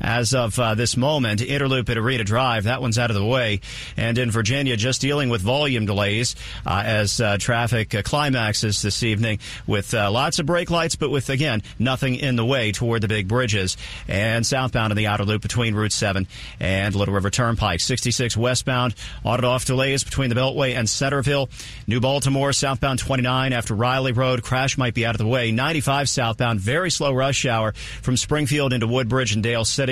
as 0.00 0.34
of 0.34 0.58
uh, 0.58 0.74
this 0.74 0.96
moment. 0.96 1.40
Inner 1.40 1.68
Loop 1.68 1.88
at 1.88 1.96
Arena 1.96 2.24
Drive, 2.24 2.64
that 2.64 2.80
one's 2.80 2.98
out 2.98 3.10
of 3.10 3.16
the 3.16 3.24
way. 3.24 3.60
And 3.96 4.18
in 4.18 4.30
Virginia, 4.30 4.76
just 4.76 5.00
dealing 5.00 5.28
with 5.28 5.40
volume 5.40 5.86
delays 5.86 6.36
uh, 6.66 6.82
as 6.84 7.20
uh, 7.20 7.36
traffic 7.38 7.94
climaxes 8.04 8.82
this 8.82 9.02
evening 9.02 9.38
with 9.66 9.94
uh, 9.94 10.10
lots 10.10 10.38
of 10.38 10.46
brake 10.46 10.70
lights, 10.70 10.96
but 10.96 11.10
with, 11.10 11.28
again, 11.28 11.62
nothing 11.78 12.16
in 12.16 12.36
the 12.36 12.44
way 12.44 12.72
toward 12.72 13.02
the 13.02 13.08
big 13.08 13.28
bridges. 13.28 13.76
And 14.08 14.44
southbound 14.44 14.90
in 14.90 14.96
the 14.96 15.06
outer 15.06 15.24
loop 15.24 15.42
between 15.42 15.74
Route 15.74 15.92
7 15.92 16.26
and 16.60 16.94
Little 16.94 17.14
River 17.14 17.30
Turnpike. 17.30 17.80
66 17.80 18.36
westbound, 18.36 18.94
on 19.24 19.44
off 19.44 19.64
delays 19.64 20.04
between 20.04 20.28
the 20.28 20.36
Beltway 20.36 20.76
and 20.76 20.88
Centreville. 20.88 21.48
New 21.86 22.00
Baltimore, 22.00 22.52
southbound 22.52 22.98
29 22.98 23.52
after 23.52 23.74
Riley 23.74 24.12
Road. 24.12 24.42
Crash 24.42 24.78
might 24.78 24.94
be 24.94 25.04
out 25.04 25.14
of 25.14 25.18
the 25.18 25.26
way. 25.26 25.50
95 25.50 26.08
southbound, 26.08 26.60
very 26.60 26.90
slow 26.90 27.12
rush 27.12 27.44
hour 27.46 27.72
from 28.02 28.16
Springfield 28.16 28.72
into 28.72 28.86
Woodbridge 28.86 29.32
and 29.32 29.42
Dale 29.42 29.64
City. 29.64 29.83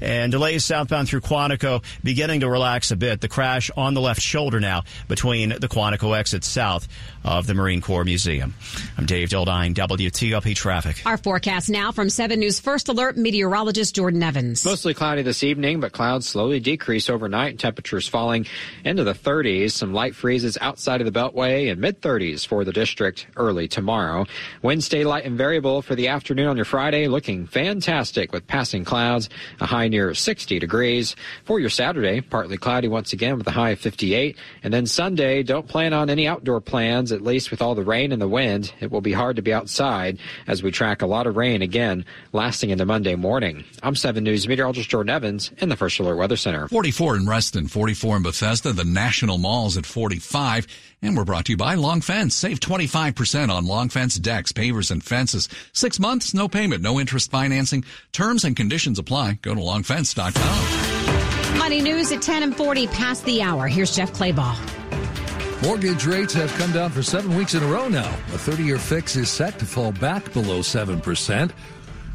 And 0.00 0.32
delays 0.32 0.64
southbound 0.64 1.08
through 1.08 1.20
Quantico 1.20 1.82
beginning 2.02 2.40
to 2.40 2.50
relax 2.50 2.90
a 2.90 2.96
bit. 2.96 3.20
The 3.20 3.28
crash 3.28 3.70
on 3.76 3.94
the 3.94 4.00
left 4.00 4.20
shoulder 4.20 4.60
now 4.60 4.82
between 5.08 5.50
the 5.50 5.68
Quantico 5.68 6.16
exit 6.16 6.44
south 6.44 6.88
of 7.24 7.46
the 7.46 7.54
Marine 7.54 7.80
Corps 7.80 8.04
Museum. 8.04 8.54
I'm 8.96 9.06
Dave 9.06 9.28
Dildine, 9.28 9.74
WTOP 9.74 10.54
Traffic. 10.54 11.02
Our 11.04 11.16
forecast 11.16 11.68
now 11.68 11.92
from 11.92 12.08
7 12.08 12.38
News 12.38 12.60
First 12.60 12.88
Alert 12.88 13.16
meteorologist 13.16 13.94
Jordan 13.94 14.22
Evans. 14.22 14.64
Mostly 14.64 14.94
cloudy 14.94 15.22
this 15.22 15.42
evening, 15.42 15.80
but 15.80 15.92
clouds 15.92 16.28
slowly 16.28 16.60
decrease 16.60 17.10
overnight. 17.10 17.58
Temperatures 17.58 18.08
falling 18.08 18.46
into 18.84 19.04
the 19.04 19.12
30s. 19.12 19.72
Some 19.72 19.92
light 19.92 20.14
freezes 20.14 20.56
outside 20.60 21.00
of 21.00 21.12
the 21.12 21.18
Beltway 21.18 21.70
and 21.70 21.80
mid 21.80 22.00
30s 22.00 22.46
for 22.46 22.64
the 22.64 22.72
district 22.72 23.26
early 23.36 23.68
tomorrow. 23.68 24.26
Wednesday 24.62 25.04
light 25.04 25.24
and 25.24 25.36
variable 25.36 25.82
for 25.82 25.94
the 25.94 26.08
afternoon 26.08 26.46
on 26.48 26.56
your 26.56 26.64
Friday, 26.64 27.08
looking 27.08 27.46
fantastic 27.46 28.32
with 28.32 28.46
passing 28.46 28.84
clouds, 28.84 29.25
a 29.60 29.66
high 29.66 29.88
near 29.88 30.14
60 30.14 30.58
degrees. 30.58 31.16
For 31.44 31.60
your 31.60 31.70
Saturday, 31.70 32.20
partly 32.20 32.56
cloudy 32.56 32.88
once 32.88 33.12
again 33.12 33.38
with 33.38 33.46
a 33.46 33.52
high 33.52 33.70
of 33.70 33.80
58. 33.80 34.36
And 34.62 34.72
then 34.72 34.86
Sunday, 34.86 35.42
don't 35.42 35.68
plan 35.68 35.92
on 35.92 36.10
any 36.10 36.26
outdoor 36.26 36.60
plans, 36.60 37.12
at 37.12 37.22
least 37.22 37.50
with 37.50 37.62
all 37.62 37.74
the 37.74 37.82
rain 37.82 38.12
and 38.12 38.20
the 38.20 38.28
wind. 38.28 38.72
It 38.80 38.90
will 38.90 39.00
be 39.00 39.12
hard 39.12 39.36
to 39.36 39.42
be 39.42 39.52
outside 39.52 40.18
as 40.46 40.62
we 40.62 40.70
track 40.70 41.02
a 41.02 41.06
lot 41.06 41.26
of 41.26 41.36
rain 41.36 41.62
again 41.62 42.04
lasting 42.32 42.70
into 42.70 42.86
Monday 42.86 43.14
morning. 43.14 43.64
I'm 43.82 43.94
7 43.94 44.22
News 44.22 44.48
meteorologist 44.48 44.88
Jordan 44.88 45.10
Evans 45.10 45.50
in 45.58 45.68
the 45.68 45.76
First 45.76 45.98
Alert 45.98 46.16
Weather 46.16 46.36
Center. 46.36 46.68
44 46.68 47.16
in 47.16 47.26
Reston, 47.28 47.68
44 47.68 48.16
in 48.18 48.22
Bethesda, 48.22 48.72
the 48.72 48.84
National 48.84 49.38
Malls 49.38 49.76
at 49.76 49.86
45. 49.86 50.66
And 51.06 51.16
we're 51.16 51.24
brought 51.24 51.44
to 51.44 51.52
you 51.52 51.56
by 51.56 51.76
Long 51.76 52.00
Fence. 52.00 52.34
Save 52.34 52.58
25% 52.58 53.48
on 53.48 53.64
Long 53.64 53.88
Fence 53.88 54.16
decks, 54.16 54.50
pavers, 54.50 54.90
and 54.90 55.04
fences. 55.04 55.48
Six 55.72 56.00
months, 56.00 56.34
no 56.34 56.48
payment, 56.48 56.82
no 56.82 56.98
interest 56.98 57.30
financing. 57.30 57.84
Terms 58.10 58.42
and 58.42 58.56
conditions 58.56 58.98
apply. 58.98 59.38
Go 59.42 59.54
to 59.54 59.60
longfence.com. 59.60 61.58
Money 61.58 61.80
news 61.80 62.10
at 62.10 62.22
10 62.22 62.42
and 62.42 62.56
40 62.56 62.88
past 62.88 63.24
the 63.24 63.40
hour. 63.40 63.68
Here's 63.68 63.94
Jeff 63.94 64.12
Clabaugh. 64.14 64.56
Mortgage 65.62 66.06
rates 66.06 66.34
have 66.34 66.52
come 66.54 66.72
down 66.72 66.90
for 66.90 67.04
seven 67.04 67.36
weeks 67.36 67.54
in 67.54 67.62
a 67.62 67.68
row 67.68 67.88
now. 67.88 68.12
A 68.34 68.38
30 68.38 68.64
year 68.64 68.78
fix 68.78 69.14
is 69.14 69.30
set 69.30 69.60
to 69.60 69.64
fall 69.64 69.92
back 69.92 70.32
below 70.32 70.58
7%. 70.58 71.52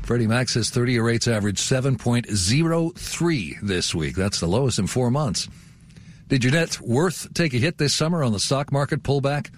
Freddie 0.04 0.28
Mac 0.28 0.50
says 0.50 0.70
30 0.70 0.92
year 0.92 1.06
rates 1.06 1.30
averaged 1.30 1.60
7.03 1.60 3.62
this 3.62 3.96
week. 3.96 4.18
That's 4.18 4.42
the 4.42 4.48
lowest 4.48 4.80
in 4.80 4.88
four 4.88 5.10
months. 5.10 5.48
Did 6.32 6.46
your 6.46 6.54
net 6.54 6.80
worth 6.80 7.34
take 7.34 7.54
a 7.54 7.58
hit 7.58 7.78
this 7.78 7.94
summer 7.94 8.24
on 8.24 8.32
the 8.32 8.40
stock 8.40 8.72
market 8.72 9.04
pullback? 9.04 9.50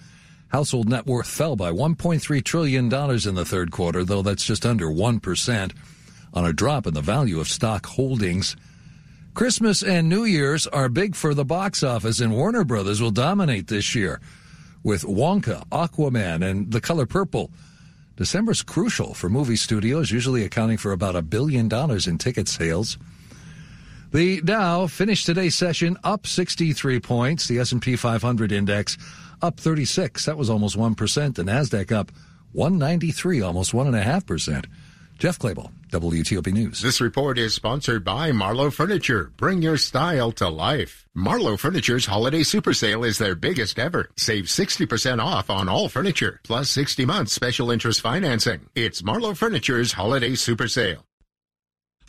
Household 0.48 0.88
net 0.88 1.06
worth 1.06 1.28
fell 1.28 1.54
by 1.54 1.70
$1.3 1.70 2.42
trillion 2.42 2.86
in 2.86 3.34
the 3.36 3.44
third 3.44 3.70
quarter, 3.70 4.02
though 4.02 4.22
that's 4.22 4.44
just 4.44 4.66
under 4.66 4.86
1% 4.86 5.72
on 6.34 6.44
a 6.44 6.52
drop 6.52 6.88
in 6.88 6.94
the 6.94 7.00
value 7.00 7.38
of 7.38 7.46
stock 7.46 7.86
holdings. 7.86 8.56
Christmas 9.34 9.84
and 9.84 10.08
New 10.08 10.24
Year's 10.24 10.66
are 10.66 10.88
big 10.88 11.14
for 11.14 11.32
the 11.32 11.44
box 11.44 11.84
office, 11.84 12.18
and 12.18 12.32
Warner 12.32 12.64
Brothers 12.64 13.00
will 13.00 13.12
dominate 13.12 13.68
this 13.68 13.94
year 13.94 14.20
with 14.82 15.04
Wonka, 15.04 15.68
Aquaman, 15.68 16.44
and 16.44 16.72
The 16.72 16.80
Color 16.80 17.06
Purple. 17.06 17.52
December's 18.16 18.62
crucial 18.62 19.14
for 19.14 19.28
movie 19.28 19.54
studios, 19.54 20.10
usually 20.10 20.42
accounting 20.42 20.78
for 20.78 20.90
about 20.90 21.14
a 21.14 21.22
billion 21.22 21.68
dollars 21.68 22.08
in 22.08 22.18
ticket 22.18 22.48
sales. 22.48 22.98
The 24.14 24.40
Dow 24.42 24.86
finished 24.86 25.26
today's 25.26 25.56
session 25.56 25.98
up 26.04 26.24
63 26.24 27.00
points. 27.00 27.48
The 27.48 27.58
S&P 27.58 27.96
500 27.96 28.52
index 28.52 28.96
up 29.42 29.58
36. 29.58 30.26
That 30.26 30.38
was 30.38 30.48
almost 30.48 30.78
1%. 30.78 31.34
The 31.34 31.42
Nasdaq 31.42 31.90
up 31.90 32.12
193, 32.52 33.40
almost 33.40 33.72
1.5%. 33.72 34.66
Jeff 35.18 35.40
Clabaugh, 35.40 35.72
WTOP 35.90 36.52
News. 36.52 36.80
This 36.80 37.00
report 37.00 37.38
is 37.38 37.54
sponsored 37.54 38.04
by 38.04 38.30
Marlo 38.30 38.72
Furniture. 38.72 39.32
Bring 39.36 39.62
your 39.62 39.78
style 39.78 40.30
to 40.32 40.48
life. 40.48 41.08
Marlo 41.16 41.58
Furniture's 41.58 42.06
holiday 42.06 42.44
super 42.44 42.72
sale 42.72 43.02
is 43.02 43.18
their 43.18 43.34
biggest 43.34 43.80
ever. 43.80 44.10
Save 44.16 44.44
60% 44.44 45.20
off 45.20 45.50
on 45.50 45.68
all 45.68 45.88
furniture, 45.88 46.38
plus 46.44 46.70
60 46.70 47.04
months 47.04 47.32
special 47.32 47.72
interest 47.72 48.00
financing. 48.00 48.60
It's 48.76 49.02
Marlo 49.02 49.36
Furniture's 49.36 49.90
holiday 49.90 50.36
super 50.36 50.68
sale. 50.68 51.04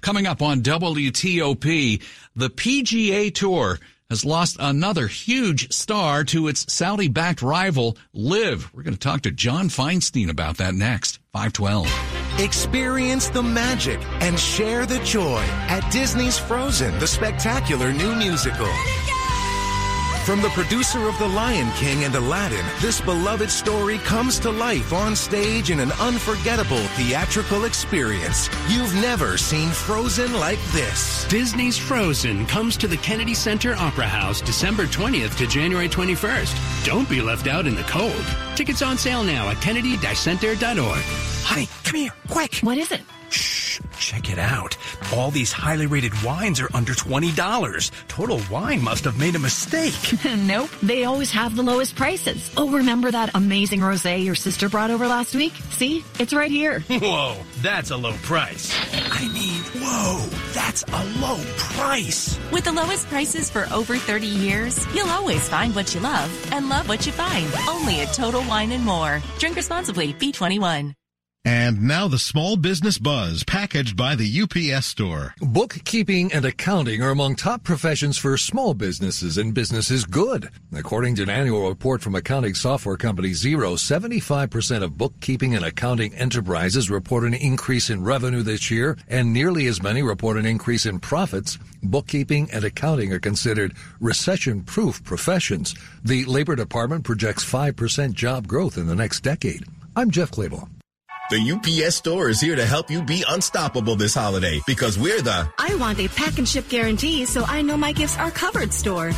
Coming 0.05 0.27
up 0.27 0.43
on 0.43 0.61
WTOP, 0.61 2.03
the 2.35 2.49
PGA 2.51 3.33
Tour 3.33 3.79
has 4.07 4.23
lost 4.23 4.55
another 4.59 5.07
huge 5.07 5.73
star 5.73 6.23
to 6.25 6.47
its 6.47 6.71
Saudi 6.71 7.07
backed 7.07 7.41
rival, 7.41 7.97
LIV. 8.13 8.71
We're 8.71 8.83
going 8.83 8.93
to 8.93 8.99
talk 8.99 9.21
to 9.21 9.31
John 9.31 9.67
Feinstein 9.67 10.29
about 10.29 10.57
that 10.57 10.75
next. 10.75 11.17
512. 11.33 12.39
Experience 12.39 13.29
the 13.29 13.41
magic 13.41 13.99
and 14.21 14.39
share 14.39 14.85
the 14.85 14.99
joy 14.99 15.41
at 15.69 15.91
Disney's 15.91 16.37
Frozen, 16.37 16.99
the 16.99 17.07
spectacular 17.07 17.91
new 17.91 18.15
musical. 18.15 18.69
From 20.25 20.41
the 20.41 20.49
producer 20.49 21.07
of 21.07 21.19
The 21.19 21.27
Lion 21.27 21.71
King 21.73 22.03
and 22.03 22.15
Aladdin, 22.15 22.65
this 22.81 22.99
beloved 22.99 23.51
story 23.51 23.99
comes 23.99 24.39
to 24.39 24.49
life 24.49 24.91
on 24.91 25.15
stage 25.15 25.69
in 25.69 25.79
an 25.79 25.91
unforgettable 25.99 26.81
theatrical 26.97 27.65
experience. 27.65 28.49
You've 28.67 28.95
never 28.95 29.37
seen 29.37 29.69
Frozen 29.69 30.33
like 30.33 30.57
this. 30.71 31.27
Disney's 31.27 31.77
Frozen 31.77 32.47
comes 32.47 32.75
to 32.77 32.87
the 32.87 32.97
Kennedy 32.97 33.35
Center 33.35 33.75
Opera 33.75 34.07
House 34.07 34.41
December 34.41 34.85
20th 34.87 35.37
to 35.37 35.45
January 35.45 35.87
21st. 35.87 36.83
Don't 36.83 37.07
be 37.07 37.21
left 37.21 37.45
out 37.45 37.67
in 37.67 37.75
the 37.75 37.83
cold. 37.83 38.25
Tickets 38.55 38.81
on 38.81 38.97
sale 38.97 39.23
now 39.23 39.49
at 39.49 39.61
kennedy-center.org. 39.61 41.03
Honey, 41.43 41.69
come 41.83 41.99
here, 41.99 42.11
quick. 42.29 42.55
What 42.63 42.79
is 42.79 42.91
it? 42.91 43.01
Shh, 43.35 43.81
check 43.99 44.31
it 44.31 44.39
out. 44.39 44.77
All 45.13 45.29
these 45.29 45.51
highly 45.51 45.87
rated 45.87 46.13
wines 46.23 46.61
are 46.61 46.69
under 46.73 46.93
$20. 46.93 47.91
Total 48.07 48.39
Wine 48.49 48.81
must 48.81 49.03
have 49.03 49.19
made 49.19 49.35
a 49.35 49.39
mistake. 49.39 49.93
nope, 50.37 50.69
they 50.81 51.03
always 51.03 51.31
have 51.31 51.55
the 51.55 51.63
lowest 51.63 51.95
prices. 51.97 52.49
Oh, 52.55 52.69
remember 52.71 53.11
that 53.11 53.31
amazing 53.35 53.81
rosé 53.81 54.23
your 54.23 54.35
sister 54.35 54.69
brought 54.69 54.89
over 54.89 55.05
last 55.07 55.35
week? 55.35 55.51
See? 55.71 56.05
It's 56.17 56.33
right 56.33 56.49
here. 56.49 56.79
Whoa, 56.89 57.35
that's 57.61 57.91
a 57.91 57.97
low 57.97 58.13
price. 58.23 58.71
I 59.11 59.27
mean, 59.27 59.61
whoa, 59.83 60.25
that's 60.53 60.83
a 60.83 61.03
low 61.19 61.41
price. 61.57 62.39
With 62.51 62.63
the 62.63 62.71
lowest 62.71 63.07
prices 63.07 63.49
for 63.49 63.67
over 63.73 63.97
30 63.97 64.27
years, 64.27 64.85
you'll 64.95 65.09
always 65.09 65.47
find 65.49 65.75
what 65.75 65.93
you 65.93 65.99
love 65.99 66.29
and 66.53 66.69
love 66.69 66.87
what 66.87 67.05
you 67.05 67.11
find. 67.11 67.47
Only 67.67 67.99
at 68.01 68.13
Total 68.13 68.43
Wine 68.43 68.71
and 68.71 68.85
More. 68.85 69.21
Drink 69.39 69.55
responsibly. 69.57 70.13
B21. 70.13 70.93
And 71.47 71.83
now 71.83 72.07
the 72.07 72.17
small 72.17 72.57
business 72.57 72.97
buzz 72.97 73.43
packaged 73.43 73.95
by 73.95 74.15
the 74.15 74.41
UPS 74.41 74.87
store. 74.87 75.35
Bookkeeping 75.39 76.33
and 76.33 76.43
accounting 76.43 77.03
are 77.03 77.11
among 77.11 77.35
top 77.35 77.63
professions 77.63 78.17
for 78.17 78.35
small 78.35 78.73
businesses 78.73 79.37
and 79.37 79.53
businesses 79.53 80.05
good. 80.05 80.49
According 80.73 81.17
to 81.17 81.23
an 81.23 81.29
annual 81.29 81.69
report 81.69 82.01
from 82.01 82.15
accounting 82.15 82.55
software 82.55 82.97
company 82.97 83.29
Xero, 83.29 83.77
75% 83.77 84.81
of 84.81 84.97
bookkeeping 84.97 85.53
and 85.53 85.63
accounting 85.63 86.15
enterprises 86.15 86.89
report 86.89 87.23
an 87.23 87.35
increase 87.35 87.91
in 87.91 88.03
revenue 88.03 88.41
this 88.41 88.71
year, 88.71 88.97
and 89.07 89.31
nearly 89.31 89.67
as 89.67 89.83
many 89.83 90.01
report 90.01 90.37
an 90.37 90.47
increase 90.47 90.87
in 90.87 90.99
profits. 90.99 91.59
Bookkeeping 91.83 92.49
and 92.51 92.63
accounting 92.63 93.13
are 93.13 93.19
considered 93.19 93.75
recession-proof 93.99 95.03
professions. 95.03 95.75
The 96.03 96.25
Labor 96.25 96.55
Department 96.55 97.03
projects 97.03 97.45
5% 97.45 98.13
job 98.13 98.47
growth 98.47 98.79
in 98.79 98.87
the 98.87 98.95
next 98.95 99.19
decade. 99.19 99.63
I'm 99.95 100.09
Jeff 100.09 100.31
Clabaugh. 100.31 100.67
The 101.31 101.51
UPS 101.51 101.95
store 101.95 102.29
is 102.29 102.39
here 102.39 102.55
to 102.55 102.67
help 102.67 102.91
you 102.91 103.01
be 103.01 103.25
unstoppable 103.27 103.95
this 103.95 104.13
holiday 104.13 104.61
because 104.67 104.99
we're 104.99 105.23
the 105.23 105.49
I 105.57 105.73
want 105.73 105.97
a 105.97 106.07
pack 106.07 106.37
and 106.37 106.47
ship 106.47 106.69
guarantee 106.69 107.25
so 107.25 107.43
I 107.45 107.63
know 107.63 107.75
my 107.75 107.93
gifts 107.93 108.15
are 108.19 108.29
covered 108.29 108.71
store. 108.71 109.11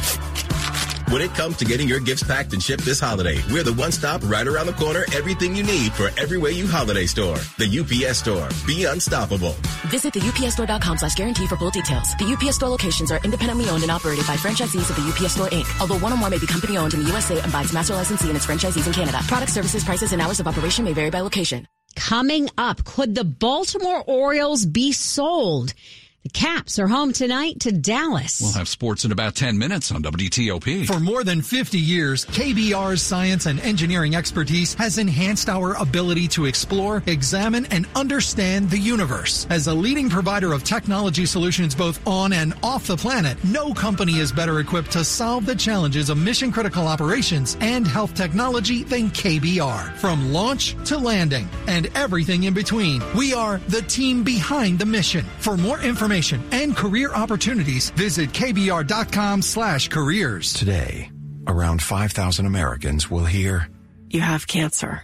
When 1.12 1.22
it 1.22 1.34
comes 1.34 1.58
to 1.58 1.66
getting 1.66 1.86
your 1.86 2.00
gifts 2.00 2.24
packed 2.24 2.54
and 2.54 2.64
shipped 2.64 2.86
this 2.86 3.02
holiday, 3.02 3.42
we're 3.52 3.64
the 3.64 3.74
one 3.74 3.92
stop 3.92 4.22
right 4.24 4.48
around 4.48 4.68
the 4.68 4.74
corner, 4.74 5.04
everything 5.14 5.54
you 5.54 5.64
need 5.64 5.92
for 5.92 6.10
every 6.18 6.38
way 6.38 6.52
you 6.52 6.66
holiday 6.66 7.06
store. 7.08 7.36
The 7.58 7.68
UPS 7.68 8.20
store. 8.20 8.48
Be 8.66 8.86
unstoppable. 8.86 9.56
Visit 9.88 10.14
the 10.14 10.22
UPSstore.com 10.22 10.98
slash 11.00 11.16
guarantee 11.16 11.48
for 11.48 11.58
full 11.58 11.72
details. 11.72 12.16
The 12.20 12.32
UPS 12.34 12.56
store 12.56 12.70
locations 12.70 13.12
are 13.12 13.20
independently 13.26 13.70
owned 13.70 13.84
and 13.84 13.92
operated 13.92 14.26
by 14.28 14.38
franchisees 14.38 14.90
of 14.90 14.96
the 14.96 15.10
UPS 15.12 15.34
Store 15.34 15.50
Inc. 15.50 15.68
Although 15.82 16.00
one 16.00 16.14
or 16.14 16.18
more 16.18 16.30
may 16.30 16.40
be 16.40 16.48
company 16.48 16.78
owned 16.78 16.94
in 16.94 17.02
the 17.04 17.08
USA 17.08 17.38
and 17.42 17.52
by 17.52 17.64
its 17.64 17.74
master 17.74 17.96
licensee 17.96 18.30
and 18.30 18.38
its 18.38 18.46
franchisees 18.46 18.88
in 18.88 18.94
Canada. 18.94 19.20
Product 19.28 19.52
services, 19.52 19.84
prices, 19.84 20.14
and 20.14 20.22
hours 20.22 20.40
of 20.40 20.48
operation 20.48 20.86
may 20.86 20.94
vary 20.94 21.10
by 21.10 21.20
location. 21.20 21.68
Coming 21.98 22.50
up, 22.60 22.86
could 22.86 23.16
the 23.16 23.24
Baltimore 23.24 24.04
Orioles 24.06 24.66
be 24.66 24.92
sold? 24.92 25.74
The 26.28 26.34
Caps 26.34 26.78
are 26.78 26.90
home 26.90 27.14
tonight 27.14 27.62
to 27.62 27.72
Dallas. 27.72 28.42
We'll 28.42 28.52
have 28.52 28.68
sports 28.68 29.06
in 29.06 29.14
about 29.14 29.34
10 29.34 29.58
minutes 29.58 29.94
on 29.94 30.04
WTOP. 30.04 30.86
For 30.86 31.00
more 31.00 31.24
than 31.24 31.42
50 31.42 31.80
years, 31.80 32.26
KBR's 32.26 33.02
science 33.02 33.46
and 33.46 33.62
engineering 33.62 34.14
expertise 34.14 34.74
has 34.74 34.98
enhanced 34.98 35.48
our 35.48 35.76
ability 35.76 36.28
to 36.30 36.44
explore, 36.44 37.02
examine, 37.06 37.66
and 37.68 37.88
understand 37.96 38.70
the 38.70 38.78
universe. 38.78 39.48
As 39.50 39.68
a 39.68 39.74
leading 39.74 40.10
provider 40.10 40.52
of 40.52 40.66
technology 40.66 41.26
solutions 41.26 41.74
both 41.74 42.06
on 42.06 42.34
and 42.34 42.54
off 42.62 42.88
the 42.88 42.98
planet, 42.98 43.42
no 43.46 43.74
company 43.74 44.18
is 44.18 44.34
better 44.34 44.60
equipped 44.60 44.92
to 44.92 45.06
solve 45.06 45.46
the 45.46 45.56
challenges 45.56 46.10
of 46.10 46.18
mission 46.18 46.52
critical 46.52 46.90
operations 46.90 47.56
and 47.62 47.88
health 47.88 48.14
technology 48.16 48.84
than 48.84 49.12
KBR. 49.12 49.96
From 49.96 50.34
launch 50.34 50.76
to 50.90 50.98
landing 50.98 51.48
and 51.68 51.88
everything 51.96 52.44
in 52.44 52.54
between, 52.54 53.02
we 53.16 53.34
are 53.34 53.60
the 53.70 53.84
team 53.84 54.26
behind 54.26 54.78
the 54.78 54.86
mission. 54.86 55.24
For 55.40 55.56
more 55.56 55.80
information, 55.80 56.17
and 56.52 56.76
career 56.76 57.14
opportunities, 57.14 57.92
visit 57.92 58.32
kbr.com 58.32 59.42
slash 59.42 59.88
careers. 59.90 60.54
Today, 60.54 61.12
around 61.48 61.82
5,000 61.82 62.46
Americans 62.46 63.10
will 63.12 63.26
hear, 63.26 63.70
You 64.10 64.22
have 64.22 64.48
cancer. 64.48 65.04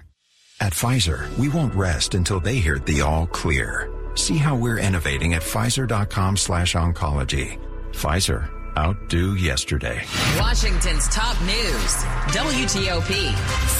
At 0.60 0.74
Pfizer, 0.74 1.28
we 1.38 1.50
won't 1.50 1.76
rest 1.76 2.16
until 2.16 2.40
they 2.40 2.56
hear 2.56 2.80
the 2.80 3.02
all 3.02 3.28
clear. 3.28 3.92
See 4.16 4.38
how 4.38 4.56
we're 4.56 4.80
innovating 4.80 5.34
at 5.34 5.42
Pfizer.com 5.42 6.38
slash 6.38 6.74
oncology. 6.74 7.60
Pfizer, 7.92 8.50
outdo 8.78 9.36
yesterday. 9.36 10.04
Washington's 10.40 11.08
top 11.10 11.40
news, 11.42 11.94
WTOP. 12.34 13.34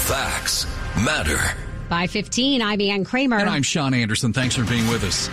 Facts 0.06 0.66
matter. 0.96 1.40
By 1.88 2.06
15, 2.06 2.60
IBN 2.60 3.06
Kramer. 3.06 3.38
And 3.38 3.48
I'm 3.50 3.62
Sean 3.62 3.94
Anderson. 3.94 4.32
Thanks 4.32 4.56
for 4.56 4.64
being 4.64 4.86
with 4.88 5.04
us. 5.04 5.28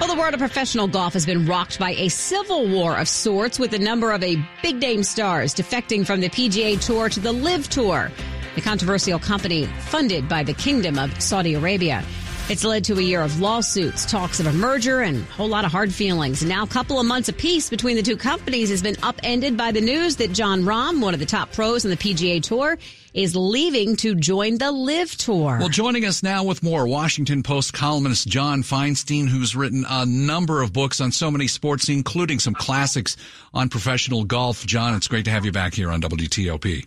Well, 0.00 0.08
the 0.08 0.18
world 0.18 0.32
of 0.32 0.40
professional 0.40 0.88
golf 0.88 1.12
has 1.12 1.26
been 1.26 1.44
rocked 1.44 1.78
by 1.78 1.90
a 1.90 2.08
civil 2.08 2.66
war 2.66 2.96
of 2.96 3.06
sorts 3.06 3.58
with 3.58 3.74
a 3.74 3.78
number 3.78 4.12
of 4.12 4.22
a 4.22 4.42
big 4.62 4.76
name 4.76 5.02
stars 5.02 5.54
defecting 5.54 6.06
from 6.06 6.20
the 6.20 6.30
PGA 6.30 6.80
Tour 6.80 7.10
to 7.10 7.20
the 7.20 7.30
LIV 7.30 7.68
Tour, 7.68 8.10
the 8.54 8.62
controversial 8.62 9.18
company 9.18 9.66
funded 9.66 10.26
by 10.26 10.42
the 10.42 10.54
Kingdom 10.54 10.98
of 10.98 11.20
Saudi 11.20 11.52
Arabia. 11.52 12.02
It's 12.48 12.64
led 12.64 12.82
to 12.84 12.98
a 12.98 13.02
year 13.02 13.20
of 13.20 13.40
lawsuits, 13.42 14.06
talks 14.06 14.40
of 14.40 14.46
a 14.46 14.54
merger, 14.54 15.02
and 15.02 15.18
a 15.18 15.32
whole 15.32 15.48
lot 15.48 15.66
of 15.66 15.70
hard 15.70 15.92
feelings. 15.92 16.42
Now, 16.42 16.64
a 16.64 16.66
couple 16.66 16.98
of 16.98 17.04
months 17.04 17.28
of 17.28 17.36
peace 17.36 17.68
between 17.68 17.96
the 17.96 18.02
two 18.02 18.16
companies 18.16 18.70
has 18.70 18.80
been 18.80 18.96
upended 19.02 19.54
by 19.58 19.70
the 19.70 19.82
news 19.82 20.16
that 20.16 20.32
Jon 20.32 20.62
Rahm, 20.62 21.02
one 21.02 21.12
of 21.12 21.20
the 21.20 21.26
top 21.26 21.52
pros 21.52 21.84
on 21.84 21.90
the 21.90 21.96
PGA 21.98 22.42
Tour, 22.42 22.78
is 23.12 23.34
leaving 23.34 23.96
to 23.96 24.14
join 24.14 24.58
the 24.58 24.70
LIV 24.70 25.16
Tour. 25.16 25.58
Well, 25.58 25.68
joining 25.68 26.04
us 26.04 26.22
now 26.22 26.44
with 26.44 26.62
more 26.62 26.86
Washington 26.86 27.42
Post 27.42 27.72
columnist 27.72 28.28
John 28.28 28.62
Feinstein, 28.62 29.28
who's 29.28 29.56
written 29.56 29.84
a 29.88 30.06
number 30.06 30.62
of 30.62 30.72
books 30.72 31.00
on 31.00 31.12
so 31.12 31.30
many 31.30 31.46
sports, 31.46 31.88
including 31.88 32.38
some 32.38 32.54
classics 32.54 33.16
on 33.52 33.68
professional 33.68 34.24
golf. 34.24 34.64
John, 34.66 34.94
it's 34.94 35.08
great 35.08 35.24
to 35.26 35.30
have 35.30 35.44
you 35.44 35.52
back 35.52 35.74
here 35.74 35.90
on 35.90 36.00
WTOP. 36.00 36.86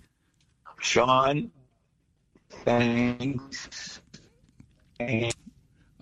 Sean, 0.79 1.51
thanks. 2.49 3.99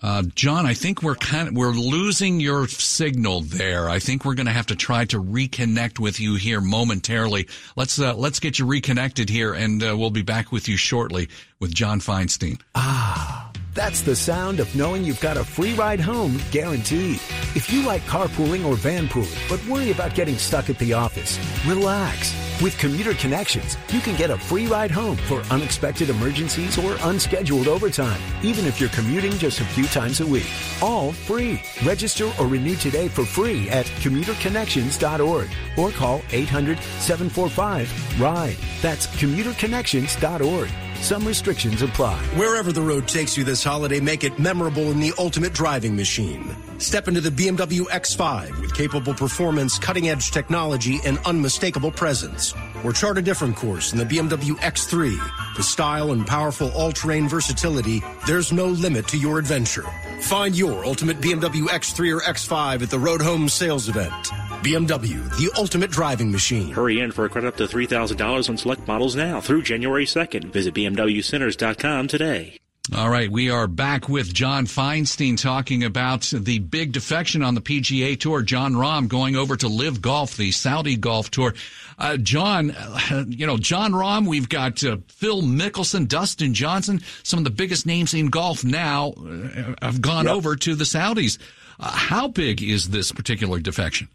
Uh, 0.02 0.24
John, 0.34 0.66
I 0.66 0.74
think 0.74 1.04
we're 1.04 1.16
kind 1.16 1.50
of, 1.50 1.54
we're 1.56 1.72
losing 1.72 2.40
your 2.40 2.68
signal 2.68 3.42
there. 3.42 3.88
I 3.88 4.00
think 4.00 4.26
we're 4.26 4.34
going 4.34 4.48
to 4.48 4.52
have 4.52 4.66
to 4.68 4.76
try 4.76 5.06
to 5.06 5.22
reconnect 5.22 6.00
with 6.00 6.20
you 6.20 6.36
here 6.36 6.60
momentarily. 6.60 7.48
Let's 7.76 8.00
uh, 8.00 8.16
let's 8.16 8.40
get 8.40 8.58
you 8.58 8.66
reconnected 8.66 9.30
here, 9.30 9.54
and 9.54 9.84
uh, 9.84 9.96
we'll 9.96 10.10
be 10.10 10.24
back 10.24 10.52
with 10.52 10.68
you 10.68 10.76
shortly 10.76 11.30
with 11.60 11.74
John 11.74 12.00
Feinstein. 12.00 12.60
Ah, 12.74 13.52
that's 13.74 14.02
the 14.02 14.16
sound 14.16 14.60
of 14.60 14.76
knowing 14.76 15.04
you've 15.04 15.22
got 15.22 15.38
a 15.38 15.44
free 15.44 15.74
ride 15.74 16.00
home 16.00 16.40
guaranteed. 16.52 17.16
If 17.56 17.72
you 17.72 17.84
like 17.84 18.02
carpooling 18.04 18.66
or 18.66 18.76
vanpooling, 18.76 19.50
but 19.50 19.66
worry 19.66 19.92
about 19.92 20.14
getting 20.16 20.38
stuck 20.38 20.70
at 20.70 20.78
the 20.78 20.94
office, 20.94 21.40
relax. 21.66 22.36
With 22.62 22.78
Commuter 22.78 23.14
Connections, 23.16 23.78
you 23.90 24.02
can 24.02 24.16
get 24.18 24.30
a 24.30 24.38
free 24.38 24.68
ride 24.68 24.92
home 24.92 25.18
for 25.18 25.42
unexpected 25.50 26.10
emergencies 26.10 26.78
or 26.78 26.96
unscheduled 27.02 27.68
overtime, 27.68 28.22
even 28.44 28.66
if 28.66 28.80
you're 28.80 28.90
commuting 28.90 29.32
just 29.32 29.62
a 29.62 29.66
few 29.66 29.86
times 29.88 30.22
a 30.22 30.28
week. 30.28 30.50
All 30.82 31.12
free. 31.12 31.62
Register 31.84 32.32
or 32.40 32.48
renew 32.48 32.76
today 32.76 33.08
for 33.08 33.26
free 33.26 33.70
at 33.70 33.86
commuterconnections.org 34.04 35.50
or 35.78 35.92
call 35.92 36.22
800 36.32 36.78
745 37.00 38.22
RIDE. 38.22 38.58
That's 38.82 39.08
commuterconnections.org. 39.08 40.91
Some 41.02 41.26
restrictions 41.26 41.82
apply. 41.82 42.22
Wherever 42.36 42.72
the 42.72 42.82
road 42.82 43.08
takes 43.08 43.36
you 43.36 43.44
this 43.44 43.64
holiday, 43.64 44.00
make 44.00 44.24
it 44.24 44.38
memorable 44.38 44.92
in 44.92 45.00
the 45.00 45.12
ultimate 45.18 45.52
driving 45.52 45.96
machine. 45.96 46.56
Step 46.78 47.08
into 47.08 47.20
the 47.20 47.32
BMW 47.32 47.82
X5 47.88 48.62
with 48.62 48.76
capable 48.76 49.16
performance, 49.16 49.80
cutting 49.80 50.10
edge 50.10 50.30
technology, 50.30 51.00
and 51.04 51.18
unmistakable 51.26 51.92
presence. 51.92 52.54
Or 52.84 52.94
chart 52.94 53.18
a 53.18 53.22
different 53.22 53.56
course 53.56 53.94
in 53.94 53.98
the 53.98 54.06
BMW 54.06 54.52
X3. 54.60 55.58
With 55.58 55.66
style 55.66 56.12
and 56.12 56.26
powerful 56.26 56.72
all 56.74 56.92
terrain 56.92 57.28
versatility, 57.28 58.04
there's 58.28 58.52
no 58.52 58.68
limit 58.68 59.08
to 59.08 59.18
your 59.18 59.40
adventure. 59.40 59.86
Find 60.22 60.56
your 60.56 60.86
ultimate 60.86 61.20
BMW 61.20 61.66
X3 61.66 62.16
or 62.16 62.22
X5 62.22 62.84
at 62.84 62.90
the 62.92 63.00
Road 63.00 63.24
Home 63.24 63.50
sales 63.50 63.90
event. 63.90 64.32
BMW, 64.64 65.38
the 65.38 65.52
ultimate 65.58 65.90
driving 65.90 66.32
machine. 66.32 66.72
Hurry 66.72 67.00
in 67.00 67.12
for 67.12 67.26
a 67.26 67.30
credit 67.30 67.48
up 67.48 67.58
to 67.58 67.64
$3,000 67.66 68.50
on 68.50 68.58
select 68.58 68.88
models 68.88 69.16
now 69.16 69.42
through 69.42 69.64
January 69.64 70.06
2nd. 70.06 70.52
Visit 70.52 70.76
BMWCenters.com 70.76 72.08
today. 72.08 72.58
All 72.96 73.10
right, 73.10 73.32
we 73.32 73.50
are 73.50 73.68
back 73.68 74.10
with 74.10 74.34
John 74.34 74.66
Feinstein 74.66 75.40
talking 75.40 75.84
about 75.84 76.24
the 76.24 76.60
big 76.60 76.92
defection 76.92 77.42
on 77.42 77.56
the 77.56 77.62
PGA 77.62 78.20
Tour. 78.20 78.42
Jon 78.42 78.74
Rahm 78.74 79.08
going 79.08 79.36
over 79.36 79.56
to 79.56 79.68
LIV 79.68 80.02
Golf, 80.02 80.36
the 80.36 80.52
Saudi 80.52 80.96
Golf 80.96 81.32
Tour. 81.32 81.54
Uh, 81.98 82.18
John, 82.18 82.72
uh, 82.72 83.24
you 83.28 83.48
know, 83.48 83.58
Jon 83.58 83.94
Rahm, 83.94 84.28
we've 84.28 84.50
got 84.50 84.84
uh, 84.84 84.98
Phil 85.08 85.42
Mickelson, 85.42 86.08
Dustin 86.08 86.54
Johnson, 86.54 87.02
some 87.24 87.38
of 87.38 87.46
the 87.46 87.52
biggest 87.52 87.86
names 87.86 88.14
in 88.14 88.28
golf 88.28 88.64
now 88.64 89.12
uh, 89.12 89.74
have 89.82 90.02
gone 90.02 90.26
yep. 90.26 90.36
over 90.36 90.56
to 90.56 90.76
the 90.76 90.84
Saudis. 90.84 91.38
Uh, 91.80 91.92
how 91.92 92.28
big 92.28 92.62
is 92.62 92.90
this 92.90 93.12
particular 93.12 93.60
defection? 93.60 94.08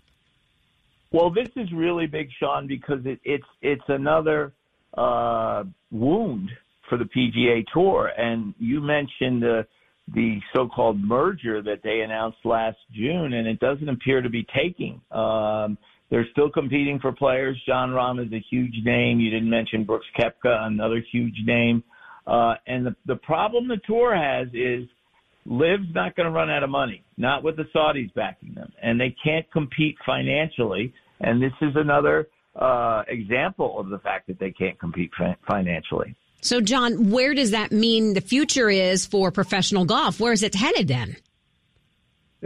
Well, 1.16 1.30
this 1.30 1.48
is 1.56 1.72
really 1.72 2.06
big, 2.06 2.28
Sean, 2.38 2.66
because 2.66 2.98
it, 3.06 3.18
it's 3.24 3.46
it's 3.62 3.88
another 3.88 4.52
uh, 4.98 5.64
wound 5.90 6.50
for 6.90 6.98
the 6.98 7.06
PGA 7.06 7.64
Tour. 7.72 8.12
And 8.18 8.52
you 8.58 8.82
mentioned 8.82 9.42
the 9.42 9.66
the 10.14 10.38
so-called 10.54 11.02
merger 11.02 11.62
that 11.62 11.80
they 11.82 12.00
announced 12.00 12.36
last 12.44 12.76
June, 12.94 13.32
and 13.32 13.48
it 13.48 13.58
doesn't 13.60 13.88
appear 13.88 14.20
to 14.20 14.28
be 14.28 14.46
taking. 14.54 15.00
Um, 15.10 15.78
they're 16.10 16.28
still 16.32 16.50
competing 16.50 16.98
for 17.00 17.12
players. 17.12 17.56
Jon 17.66 17.92
Rahm 17.92 18.22
is 18.22 18.30
a 18.34 18.44
huge 18.50 18.84
name. 18.84 19.18
You 19.18 19.30
didn't 19.30 19.48
mention 19.48 19.84
Brooks 19.84 20.06
Koepka, 20.20 20.66
another 20.66 21.02
huge 21.10 21.40
name. 21.46 21.82
Uh, 22.26 22.56
and 22.66 22.84
the, 22.84 22.94
the 23.06 23.16
problem 23.16 23.68
the 23.68 23.80
tour 23.86 24.14
has 24.14 24.48
is 24.52 24.86
LIV's 25.46 25.94
not 25.94 26.14
going 26.14 26.26
to 26.26 26.30
run 26.30 26.50
out 26.50 26.62
of 26.62 26.68
money, 26.68 27.02
not 27.16 27.42
with 27.42 27.56
the 27.56 27.64
Saudis 27.74 28.12
backing 28.14 28.52
them, 28.54 28.70
and 28.82 29.00
they 29.00 29.16
can't 29.24 29.50
compete 29.50 29.96
financially. 30.04 30.92
And 31.20 31.42
this 31.42 31.52
is 31.60 31.74
another 31.76 32.28
uh, 32.54 33.02
example 33.08 33.78
of 33.78 33.88
the 33.88 33.98
fact 33.98 34.26
that 34.28 34.38
they 34.38 34.50
can't 34.50 34.78
compete 34.78 35.10
fi- 35.16 35.36
financially. 35.46 36.14
So, 36.40 36.60
John, 36.60 37.10
where 37.10 37.34
does 37.34 37.50
that 37.50 37.72
mean 37.72 38.14
the 38.14 38.20
future 38.20 38.68
is 38.68 39.06
for 39.06 39.30
professional 39.30 39.84
golf? 39.84 40.20
Where 40.20 40.32
is 40.32 40.42
it 40.42 40.54
headed 40.54 40.88
then? 40.88 41.16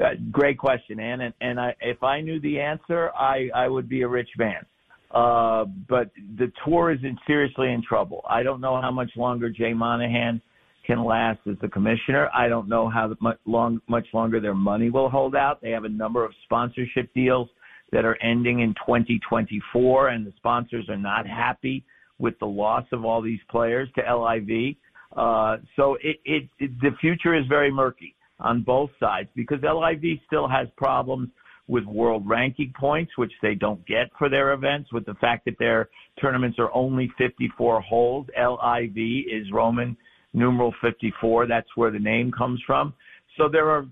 Uh, 0.01 0.11
great 0.31 0.59
question, 0.59 1.01
Ann. 1.01 1.21
And, 1.21 1.35
and 1.41 1.61
I, 1.61 1.75
if 1.81 2.03
I 2.03 2.21
knew 2.21 2.41
the 2.41 2.61
answer, 2.61 3.11
I, 3.11 3.51
I 3.55 3.69
would 3.69 3.89
be 3.89 4.03
a 4.03 4.09
rich 4.09 4.31
man. 4.39 4.65
Uh, 5.11 5.65
but 5.89 6.11
the 6.39 6.53
tour 6.65 6.93
is 6.93 7.01
in, 7.03 7.19
seriously 7.27 7.73
in 7.73 7.83
trouble. 7.83 8.25
I 8.29 8.43
don't 8.45 8.61
know 8.61 8.81
how 8.81 8.93
much 8.93 9.11
longer 9.17 9.51
Jay 9.51 9.75
Monahan 9.75 10.41
can 10.87 11.05
last 11.05 11.41
as 11.51 11.57
the 11.61 11.69
commissioner. 11.69 12.31
I 12.33 12.49
don't 12.49 12.69
know 12.69 12.89
how 12.89 13.13
much, 13.21 13.39
long, 13.45 13.81
much 13.89 14.07
longer 14.15 14.41
their 14.41 14.55
money 14.55 14.89
will 14.89 15.11
hold 15.11 15.35
out. 15.35 15.61
They 15.61 15.71
have 15.71 15.85
a 15.85 15.89
number 15.89 16.25
of 16.25 16.33
sponsorship 16.45 17.13
deals 17.13 17.49
that 17.93 18.05
are 18.05 18.17
ending 18.23 18.61
in 18.61 18.75
2024, 18.75 20.09
and 20.09 20.27
the 20.27 20.33
sponsors 20.37 20.89
are 20.89 20.97
not 20.97 21.27
happy 21.27 21.85
with 22.19 22.39
the 22.39 22.47
loss 22.47 22.85
of 22.93 23.05
all 23.05 23.23
these 23.23 23.41
players 23.51 23.89
to 23.95 24.03
LIV. 24.03 24.77
Uh, 25.17 25.57
so 25.75 25.97
it, 26.03 26.19
it, 26.25 26.49
it, 26.59 26.71
the 26.81 26.91
future 27.01 27.35
is 27.35 27.47
very 27.49 27.71
murky 27.71 28.15
on 28.39 28.63
both 28.63 28.91
sides 29.01 29.29
because 29.35 29.59
LIV 29.63 30.19
still 30.27 30.49
has 30.49 30.69
problems 30.77 31.29
with 31.67 31.85
world 31.85 32.29
ranking 32.29 32.73
points, 32.79 33.13
which 33.17 33.33
they 33.43 33.55
don't 33.55 33.85
get 33.87 34.11
for 34.19 34.29
their 34.29 34.53
events, 34.53 34.93
with 34.93 35.07
the 35.07 35.15
fact 35.15 35.45
that 35.45 35.59
their 35.59 35.89
tournaments 36.21 36.59
are 36.59 36.73
only 36.75 37.11
54 37.17 37.81
holes. 37.81 38.27
LIV 38.37 38.97
is 38.97 39.51
Roman 39.53 39.97
numeral 40.33 40.75
54. 40.83 41.47
That's 41.47 41.69
where 41.77 41.91
the 41.91 41.99
name 41.99 42.33
comes 42.37 42.61
from. 42.67 42.93
So 43.37 43.49
there 43.49 43.71
are 43.71 43.87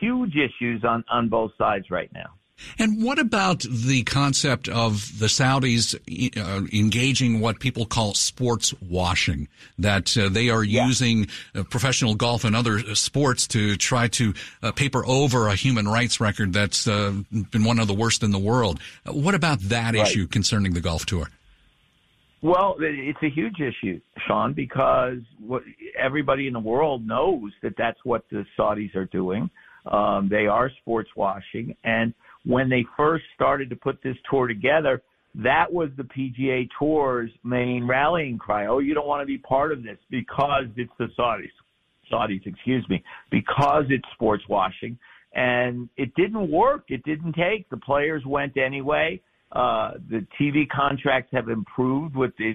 huge 0.00 0.34
issues 0.34 0.84
on, 0.84 1.04
on 1.10 1.28
both 1.28 1.50
sides 1.58 1.86
right 1.90 2.10
now. 2.12 2.34
And 2.78 3.02
what 3.02 3.18
about 3.18 3.60
the 3.60 4.02
concept 4.04 4.68
of 4.68 5.18
the 5.18 5.26
Saudis 5.26 5.94
uh, 6.36 6.66
engaging 6.72 7.40
what 7.40 7.60
people 7.60 7.86
call 7.86 8.14
sports 8.14 8.74
washing? 8.80 9.48
That 9.78 10.16
uh, 10.16 10.28
they 10.28 10.48
are 10.48 10.64
yeah. 10.64 10.86
using 10.86 11.28
uh, 11.54 11.64
professional 11.64 12.14
golf 12.14 12.44
and 12.44 12.56
other 12.56 12.94
sports 12.94 13.46
to 13.48 13.76
try 13.76 14.08
to 14.08 14.34
uh, 14.62 14.72
paper 14.72 15.04
over 15.06 15.48
a 15.48 15.54
human 15.54 15.86
rights 15.86 16.20
record 16.20 16.52
that's 16.52 16.88
uh, 16.88 17.12
been 17.50 17.64
one 17.64 17.78
of 17.78 17.88
the 17.88 17.94
worst 17.94 18.22
in 18.22 18.30
the 18.30 18.38
world. 18.38 18.80
what 19.04 19.34
about 19.34 19.60
that 19.60 19.94
right. 19.94 20.06
issue 20.06 20.26
concerning 20.26 20.72
the 20.72 20.80
golf 20.80 21.06
tour? 21.06 21.28
Well, 22.42 22.76
it's 22.78 23.22
a 23.22 23.30
huge 23.30 23.60
issue, 23.60 24.00
Sean, 24.26 24.52
because 24.52 25.18
what, 25.40 25.62
everybody 25.98 26.46
in 26.46 26.52
the 26.52 26.60
world 26.60 27.06
knows 27.06 27.50
that 27.62 27.74
that's 27.76 27.98
what 28.04 28.24
the 28.30 28.44
Saudis 28.58 28.94
are 28.94 29.06
doing. 29.06 29.50
Um, 29.86 30.28
they 30.28 30.46
are 30.46 30.70
sports 30.80 31.10
washing, 31.16 31.76
and 31.82 32.12
when 32.46 32.68
they 32.68 32.84
first 32.96 33.24
started 33.34 33.68
to 33.70 33.76
put 33.76 34.02
this 34.02 34.16
tour 34.30 34.46
together, 34.46 35.02
that 35.34 35.70
was 35.70 35.90
the 35.96 36.04
PGA 36.04 36.68
Tour's 36.78 37.30
main 37.44 37.86
rallying 37.86 38.38
cry. 38.38 38.66
Oh, 38.66 38.78
you 38.78 38.94
don't 38.94 39.06
want 39.06 39.20
to 39.20 39.26
be 39.26 39.38
part 39.38 39.72
of 39.72 39.82
this 39.82 39.98
because 40.10 40.64
it's 40.76 40.92
the 40.98 41.08
Saudis. 41.18 41.50
Saudis, 42.10 42.46
excuse 42.46 42.86
me, 42.88 43.02
because 43.30 43.84
it's 43.90 44.04
sports 44.14 44.44
washing. 44.48 44.96
And 45.34 45.88
it 45.96 46.14
didn't 46.14 46.50
work. 46.50 46.84
It 46.88 47.02
didn't 47.04 47.34
take. 47.34 47.68
The 47.68 47.76
players 47.76 48.22
went 48.24 48.56
anyway. 48.56 49.20
Uh, 49.52 49.92
the 50.08 50.26
TV 50.40 50.66
contracts 50.68 51.30
have 51.32 51.48
improved 51.48 52.16
with 52.16 52.32
the 52.38 52.54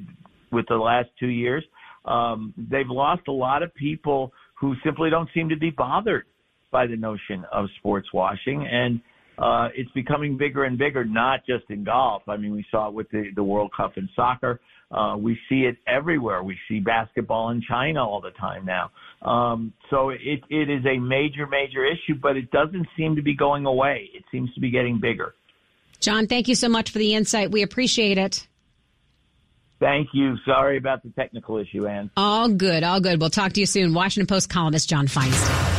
with 0.52 0.66
the 0.68 0.76
last 0.76 1.10
two 1.20 1.28
years. 1.28 1.64
Um, 2.06 2.54
they've 2.58 2.90
lost 2.90 3.28
a 3.28 3.32
lot 3.32 3.64
of 3.64 3.74
people 3.76 4.34
who 4.60 4.74
simply 4.84 5.10
don't 5.10 5.30
seem 5.34 5.48
to 5.50 5.56
be 5.56 5.70
bothered 5.70 6.26
by 6.72 6.88
the 6.88 6.96
notion 6.96 7.46
of 7.52 7.68
sports 7.78 8.08
washing, 8.14 8.68
and 8.70 9.00
uh, 9.38 9.70
it's 9.76 9.92
becoming 9.92 10.38
bigger 10.38 10.64
and 10.66 10.78
bigger, 10.78 11.04
not 11.06 11.46
just 11.46 11.64
in 11.70 11.84
golf. 11.84 12.24
I 12.28 12.38
mean, 12.38 12.54
we 12.54 12.66
saw 12.70 12.90
it 12.90 12.94
with 12.94 13.10
the, 13.12 13.30
the 13.36 13.44
World 13.44 13.72
Cup 13.76 13.98
in 13.98 14.08
soccer. 14.16 14.60
Uh, 14.92 15.16
we 15.18 15.38
see 15.48 15.62
it 15.62 15.78
everywhere. 15.88 16.44
We 16.44 16.58
see 16.68 16.80
basketball 16.80 17.52
in 17.52 17.62
China 17.62 18.06
all 18.06 18.20
the 18.20 18.32
time 18.32 18.66
now. 18.66 18.92
Um, 19.22 19.74
so 19.90 20.10
it, 20.10 20.44
it 20.50 20.70
is 20.70 20.86
a 20.86 21.00
major, 21.00 21.48
major 21.48 21.86
issue, 21.86 22.20
but 22.22 22.36
it 22.36 22.52
doesn't 22.52 22.88
seem 22.98 23.16
to 23.16 23.22
be 23.22 23.34
going 23.34 23.66
away. 23.66 24.10
It 24.14 24.24
seems 24.32 24.54
to 24.54 24.60
be 24.60 24.70
getting 24.70 25.00
bigger. 25.00 25.34
John, 26.02 26.28
thank 26.28 26.48
you 26.48 26.56
so 26.56 26.68
much 26.68 26.90
for 26.90 26.98
the 26.98 27.14
insight. 27.14 27.52
We 27.52 27.62
appreciate 27.62 28.18
it. 28.18 28.48
Thank 29.80 30.10
you. 30.14 30.36
Sorry 30.46 30.78
about 30.78 31.04
the 31.04 31.10
technical 31.10 31.58
issue, 31.58 31.88
Ann. 31.88 32.12
All 32.18 32.50
good, 32.50 32.84
all 32.84 33.00
good. 33.00 33.20
We'll 33.20 33.32
talk 33.32 33.54
to 33.54 33.60
you 33.60 33.66
soon. 33.66 33.94
Washington 33.94 34.28
Post 34.28 34.50
columnist 34.50 34.90
John 34.90 35.08
Feinstein. 35.08 35.71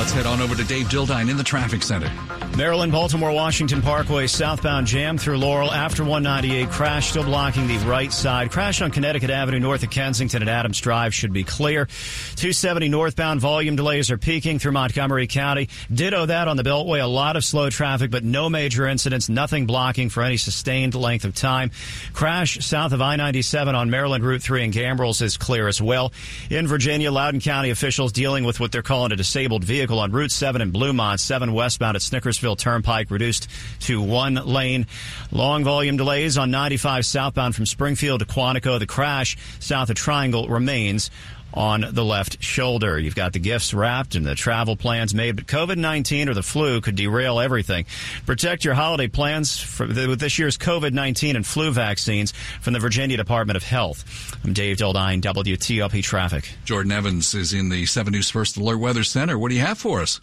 Let's 0.00 0.12
head 0.12 0.24
on 0.24 0.40
over 0.40 0.54
to 0.54 0.64
Dave 0.64 0.86
Dildine 0.86 1.28
in 1.28 1.36
the 1.36 1.44
traffic 1.44 1.82
center. 1.82 2.10
Maryland, 2.56 2.90
Baltimore, 2.90 3.32
Washington 3.32 3.82
Parkway, 3.82 4.26
southbound 4.26 4.86
jam 4.86 5.18
through 5.18 5.36
Laurel 5.36 5.70
after 5.70 6.02
198 6.02 6.70
crash, 6.70 7.10
still 7.10 7.22
blocking 7.22 7.68
the 7.68 7.76
right 7.86 8.12
side. 8.12 8.50
Crash 8.50 8.80
on 8.80 8.90
Connecticut 8.90 9.28
Avenue 9.30 9.60
north 9.60 9.82
of 9.82 9.90
Kensington 9.90 10.42
and 10.42 10.50
Adams 10.50 10.80
Drive 10.80 11.14
should 11.14 11.34
be 11.34 11.44
clear. 11.44 11.84
270 11.84 12.88
northbound 12.88 13.40
volume 13.40 13.76
delays 13.76 14.10
are 14.10 14.16
peaking 14.16 14.58
through 14.58 14.72
Montgomery 14.72 15.26
County. 15.26 15.68
Ditto 15.92 16.26
that 16.26 16.48
on 16.48 16.56
the 16.56 16.64
Beltway, 16.64 17.02
a 17.02 17.06
lot 17.06 17.36
of 17.36 17.44
slow 17.44 17.68
traffic, 17.68 18.10
but 18.10 18.24
no 18.24 18.48
major 18.48 18.86
incidents, 18.86 19.28
nothing 19.28 19.66
blocking 19.66 20.08
for 20.08 20.22
any 20.22 20.38
sustained 20.38 20.94
length 20.94 21.26
of 21.26 21.34
time. 21.34 21.70
Crash 22.14 22.64
south 22.66 22.92
of 22.92 23.02
I-97 23.02 23.74
on 23.74 23.90
Maryland 23.90 24.24
Route 24.24 24.42
3 24.42 24.64
in 24.64 24.72
Gambrills 24.72 25.20
is 25.20 25.36
clear 25.36 25.68
as 25.68 25.80
well. 25.80 26.12
In 26.48 26.66
Virginia, 26.66 27.12
Loudoun 27.12 27.40
County 27.40 27.68
officials 27.68 28.12
dealing 28.12 28.44
with 28.44 28.60
what 28.60 28.72
they're 28.72 28.82
calling 28.82 29.12
a 29.12 29.16
disabled 29.16 29.62
vehicle 29.62 29.89
vehicle 29.90 30.04
on 30.04 30.12
Route 30.12 30.30
7 30.30 30.62
in 30.62 30.70
Bluemont, 30.70 31.18
7 31.18 31.52
westbound 31.52 31.96
at 31.96 32.02
Snickersville 32.02 32.56
Turnpike, 32.56 33.10
reduced 33.10 33.48
to 33.80 34.00
one 34.00 34.34
lane. 34.34 34.86
Long 35.32 35.64
volume 35.64 35.96
delays 35.96 36.38
on 36.38 36.52
95 36.52 37.04
southbound 37.04 37.56
from 37.56 37.66
Springfield 37.66 38.20
to 38.20 38.26
Quantico. 38.26 38.78
The 38.78 38.86
crash 38.86 39.36
south 39.58 39.90
of 39.90 39.96
Triangle 39.96 40.46
remains 40.46 41.10
on 41.54 41.84
the 41.92 42.04
left 42.04 42.42
shoulder. 42.42 42.98
You've 42.98 43.14
got 43.14 43.32
the 43.32 43.38
gifts 43.38 43.74
wrapped 43.74 44.14
and 44.14 44.24
the 44.24 44.34
travel 44.34 44.76
plans 44.76 45.14
made, 45.14 45.36
but 45.36 45.46
COVID-19 45.46 46.28
or 46.28 46.34
the 46.34 46.42
flu 46.42 46.80
could 46.80 46.96
derail 46.96 47.40
everything. 47.40 47.86
Protect 48.26 48.64
your 48.64 48.74
holiday 48.74 49.08
plans 49.08 49.58
for, 49.58 49.86
with 49.86 50.20
this 50.20 50.38
year's 50.38 50.56
COVID-19 50.58 51.36
and 51.36 51.46
flu 51.46 51.70
vaccines 51.70 52.32
from 52.60 52.72
the 52.72 52.80
Virginia 52.80 53.16
Department 53.16 53.56
of 53.56 53.62
Health. 53.62 54.36
I'm 54.44 54.52
Dave 54.52 54.76
Dildine, 54.76 55.20
WTOP 55.20 56.02
Traffic. 56.02 56.50
Jordan 56.64 56.92
Evans 56.92 57.34
is 57.34 57.52
in 57.52 57.68
the 57.68 57.86
7 57.86 58.12
News 58.12 58.30
First 58.30 58.56
Alert 58.56 58.78
Weather 58.78 59.04
Center. 59.04 59.38
What 59.38 59.48
do 59.48 59.54
you 59.54 59.62
have 59.62 59.78
for 59.78 60.00
us? 60.00 60.20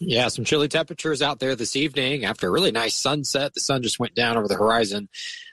Yeah, 0.00 0.28
some 0.28 0.44
chilly 0.44 0.68
temperatures 0.68 1.22
out 1.22 1.40
there 1.40 1.56
this 1.56 1.74
evening 1.74 2.24
after 2.24 2.46
a 2.46 2.50
really 2.50 2.70
nice 2.70 2.94
sunset. 2.94 3.54
The 3.54 3.60
sun 3.60 3.82
just 3.82 3.98
went 3.98 4.14
down 4.14 4.36
over 4.36 4.46
the 4.46 4.54
horizon 4.54 5.08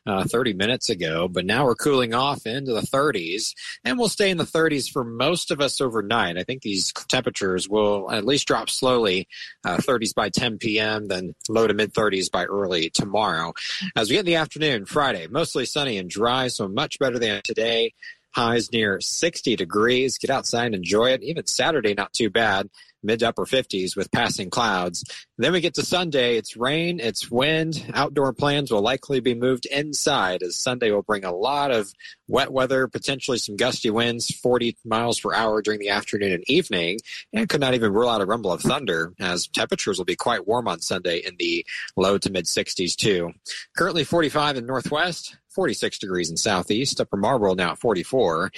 uh, 0.06 0.26
30 0.26 0.54
minutes 0.54 0.90
ago, 0.90 1.28
but 1.28 1.46
now 1.46 1.66
we're 1.66 1.74
cooling 1.76 2.14
off 2.14 2.46
into 2.46 2.72
the 2.72 2.82
30s 2.82 3.56
and 3.84 3.98
we'll 3.98 4.08
stay 4.08 4.30
in 4.30 4.38
the 4.38 4.44
30s 4.44 4.92
for 4.92 5.04
most 5.04 5.50
of 5.50 5.62
us 5.62 5.82
overnight. 5.82 6.38
I 6.38 6.44
think 6.44 6.62
these 6.62 6.94
temperatures 7.08 7.68
will 7.68 8.12
at 8.12 8.24
least 8.24 8.48
drop 8.48 8.70
slowly, 8.70 9.28
uh, 9.66 9.78
30s 9.78 10.14
by 10.14 10.30
10 10.30 10.60
p.m., 10.60 11.08
then 11.08 11.34
low 11.50 11.66
to 11.66 11.74
mid 11.74 11.94
30s 11.94 12.30
by 12.30 12.46
early 12.46 12.92
tomorrow. 12.92 13.54
As 13.96 14.10
we 14.10 14.16
get 14.16 14.22
in 14.22 14.26
the 14.28 14.36
afternoon, 14.36 14.86
Friday, 14.86 15.26
mostly 15.28 15.66
sunny 15.66 15.98
and 15.98 16.10
dry, 16.10 16.50
so 16.50 16.68
much 16.68 17.00
better 17.00 17.18
than 17.18 17.42
today 17.44 17.94
highs 18.36 18.72
near 18.72 19.00
60 19.00 19.56
degrees. 19.56 20.18
Get 20.18 20.30
outside 20.30 20.66
and 20.68 20.76
enjoy 20.76 21.12
it. 21.12 21.24
Even 21.24 21.48
Saturday, 21.48 21.94
not 21.94 22.14
too 22.14 22.30
bad 22.30 22.70
mid 23.06 23.20
to 23.20 23.30
upper 23.30 23.46
50s 23.46 23.96
with 23.96 24.12
passing 24.12 24.50
clouds. 24.50 25.04
Then 25.38 25.54
we 25.54 25.62
get 25.62 25.76
to 25.76 25.84
Sunday. 25.84 26.38
It's 26.38 26.58
rain, 26.58 27.00
it's 27.00 27.30
wind. 27.30 27.86
Outdoor 27.94 28.34
plans 28.34 28.72
will 28.72 28.82
likely 28.82 29.20
be 29.20 29.34
moved 29.34 29.66
inside 29.68 30.42
as 30.44 30.58
Sunday 30.58 30.92
will 30.92 31.02
bring 31.02 31.26
a 31.26 31.36
lot 31.36 31.72
of 31.72 31.92
wet 32.28 32.52
weather, 32.52 32.88
potentially 32.88 33.38
some 33.38 33.56
gusty 33.56 33.90
winds, 33.90 34.34
40 34.36 34.78
miles 34.86 35.20
per 35.20 35.34
hour 35.34 35.62
during 35.62 35.80
the 35.80 35.90
afternoon 35.90 36.32
and 36.32 36.44
evening, 36.48 37.00
and 37.34 37.50
could 37.50 37.62
not 37.62 37.74
even 37.74 37.94
rule 37.94 38.10
out 38.10 38.22
a 38.22 38.26
rumble 38.26 38.52
of 38.52 38.62
thunder 38.62 39.14
as 39.20 39.48
temperatures 39.48 39.98
will 39.98 40.06
be 40.06 40.16
quite 40.16 40.48
warm 40.48 40.68
on 40.68 40.80
Sunday 40.80 41.20
in 41.20 41.36
the 41.38 41.66
low 41.96 42.18
to 42.18 42.32
mid 42.32 42.46
60s 42.46 42.96
too. 42.96 43.32
Currently 43.78 44.04
45 44.04 44.58
in 44.58 44.66
Northwest, 44.66 45.38
46 45.56 46.00
degrees 46.00 46.30
in 46.30 46.38
Southeast, 46.38 47.00
Upper 47.00 47.18
Marlboro 47.18 47.56
now 47.56 47.72
at 47.72 47.80
44. 47.80 48.52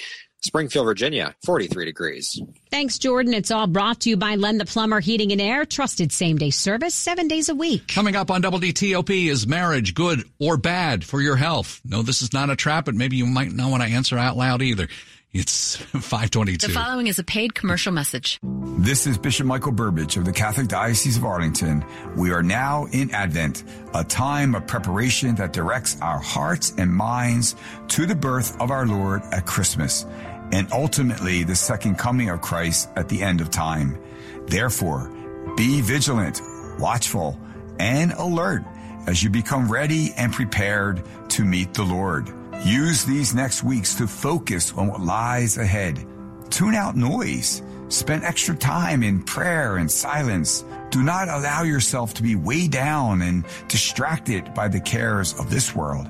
Springfield, 0.47 0.85
Virginia, 0.85 1.35
43 1.45 1.85
degrees. 1.85 2.41
Thanks, 2.71 2.97
Jordan. 2.97 3.33
It's 3.33 3.51
all 3.51 3.67
brought 3.67 3.99
to 4.01 4.09
you 4.09 4.17
by 4.17 4.35
Len 4.35 4.57
the 4.57 4.65
Plumber 4.65 4.99
Heating 5.01 5.31
and 5.31 5.41
Air. 5.41 5.65
Trusted 5.65 6.11
same 6.11 6.37
day 6.37 6.49
service 6.49 6.95
seven 6.95 7.27
days 7.27 7.49
a 7.49 7.55
week. 7.55 7.87
Coming 7.89 8.15
up 8.15 8.31
on 8.31 8.41
WTOP 8.41 9.27
is 9.27 9.45
marriage 9.45 9.93
good 9.93 10.23
or 10.39 10.57
bad 10.57 11.03
for 11.03 11.21
your 11.21 11.35
health? 11.35 11.81
No, 11.85 12.01
this 12.01 12.21
is 12.21 12.33
not 12.33 12.49
a 12.49 12.55
trap, 12.55 12.85
but 12.85 12.95
maybe 12.95 13.17
you 13.17 13.25
might 13.25 13.51
not 13.51 13.69
want 13.69 13.83
to 13.83 13.89
answer 13.89 14.17
out 14.17 14.37
loud 14.37 14.61
either. 14.61 14.87
It's 15.33 15.75
522. 15.75 16.67
The 16.67 16.73
following 16.73 17.07
is 17.07 17.19
a 17.19 17.23
paid 17.23 17.53
commercial 17.53 17.91
message. 17.91 18.39
This 18.79 19.05
is 19.05 19.17
Bishop 19.17 19.45
Michael 19.45 19.73
Burbidge 19.73 20.15
of 20.17 20.23
the 20.25 20.31
Catholic 20.31 20.67
Diocese 20.67 21.17
of 21.17 21.25
Arlington. 21.25 21.83
We 22.15 22.31
are 22.31 22.41
now 22.41 22.87
in 22.93 23.11
Advent, 23.11 23.63
a 23.93 24.03
time 24.03 24.55
of 24.55 24.65
preparation 24.65 25.35
that 25.35 25.51
directs 25.51 25.99
our 26.01 26.19
hearts 26.19 26.73
and 26.77 26.91
minds 26.91 27.55
to 27.89 28.05
the 28.05 28.15
birth 28.15 28.59
of 28.61 28.71
our 28.71 28.87
Lord 28.87 29.21
at 29.31 29.45
Christmas. 29.45 30.05
And 30.51 30.67
ultimately 30.71 31.43
the 31.43 31.55
second 31.55 31.97
coming 31.97 32.29
of 32.29 32.41
Christ 32.41 32.89
at 32.95 33.09
the 33.09 33.21
end 33.21 33.41
of 33.41 33.49
time. 33.49 33.97
Therefore, 34.47 35.11
be 35.55 35.81
vigilant, 35.81 36.41
watchful, 36.79 37.39
and 37.79 38.13
alert 38.13 38.63
as 39.07 39.23
you 39.23 39.29
become 39.29 39.71
ready 39.71 40.13
and 40.17 40.31
prepared 40.31 41.03
to 41.29 41.45
meet 41.45 41.73
the 41.73 41.83
Lord. 41.83 42.31
Use 42.63 43.05
these 43.05 43.33
next 43.33 43.63
weeks 43.63 43.95
to 43.95 44.07
focus 44.07 44.73
on 44.73 44.87
what 44.87 45.01
lies 45.01 45.57
ahead. 45.57 46.05
Tune 46.49 46.75
out 46.75 46.95
noise. 46.95 47.61
Spend 47.89 48.23
extra 48.23 48.55
time 48.55 49.03
in 49.03 49.23
prayer 49.23 49.77
and 49.77 49.89
silence. 49.89 50.65
Do 50.89 51.03
not 51.03 51.29
allow 51.29 51.63
yourself 51.63 52.13
to 52.15 52.23
be 52.23 52.35
weighed 52.35 52.71
down 52.71 53.21
and 53.21 53.45
distracted 53.67 54.53
by 54.53 54.67
the 54.67 54.81
cares 54.81 55.33
of 55.39 55.49
this 55.49 55.73
world. 55.75 56.07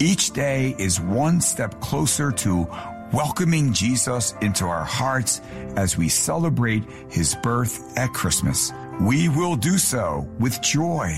Each 0.00 0.30
day 0.30 0.74
is 0.78 1.00
one 1.00 1.40
step 1.40 1.80
closer 1.80 2.32
to 2.32 2.66
welcoming 3.12 3.72
Jesus 3.72 4.34
into 4.40 4.64
our 4.66 4.84
hearts 4.84 5.40
as 5.76 5.96
we 5.96 6.08
celebrate 6.08 6.84
his 7.10 7.34
birth 7.42 7.96
at 7.96 8.12
Christmas. 8.12 8.72
We 9.00 9.28
will 9.28 9.56
do 9.56 9.78
so 9.78 10.28
with 10.38 10.60
joy 10.62 11.16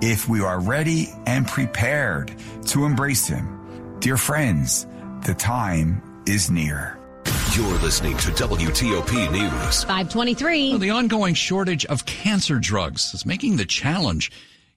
if 0.00 0.28
we 0.28 0.40
are 0.40 0.60
ready 0.60 1.08
and 1.26 1.46
prepared 1.46 2.34
to 2.66 2.84
embrace 2.84 3.26
him. 3.26 3.98
Dear 4.00 4.16
friends, 4.16 4.86
the 5.24 5.34
time 5.34 6.02
is 6.26 6.50
near. 6.50 6.98
You're 7.54 7.78
listening 7.78 8.16
to 8.18 8.30
WTOP 8.30 9.32
News. 9.32 9.84
523. 9.84 10.70
Well, 10.70 10.78
the 10.78 10.90
ongoing 10.90 11.34
shortage 11.34 11.84
of 11.86 12.04
cancer 12.04 12.58
drugs 12.58 13.14
is 13.14 13.24
making 13.24 13.56
the 13.56 13.64
challenge 13.64 14.32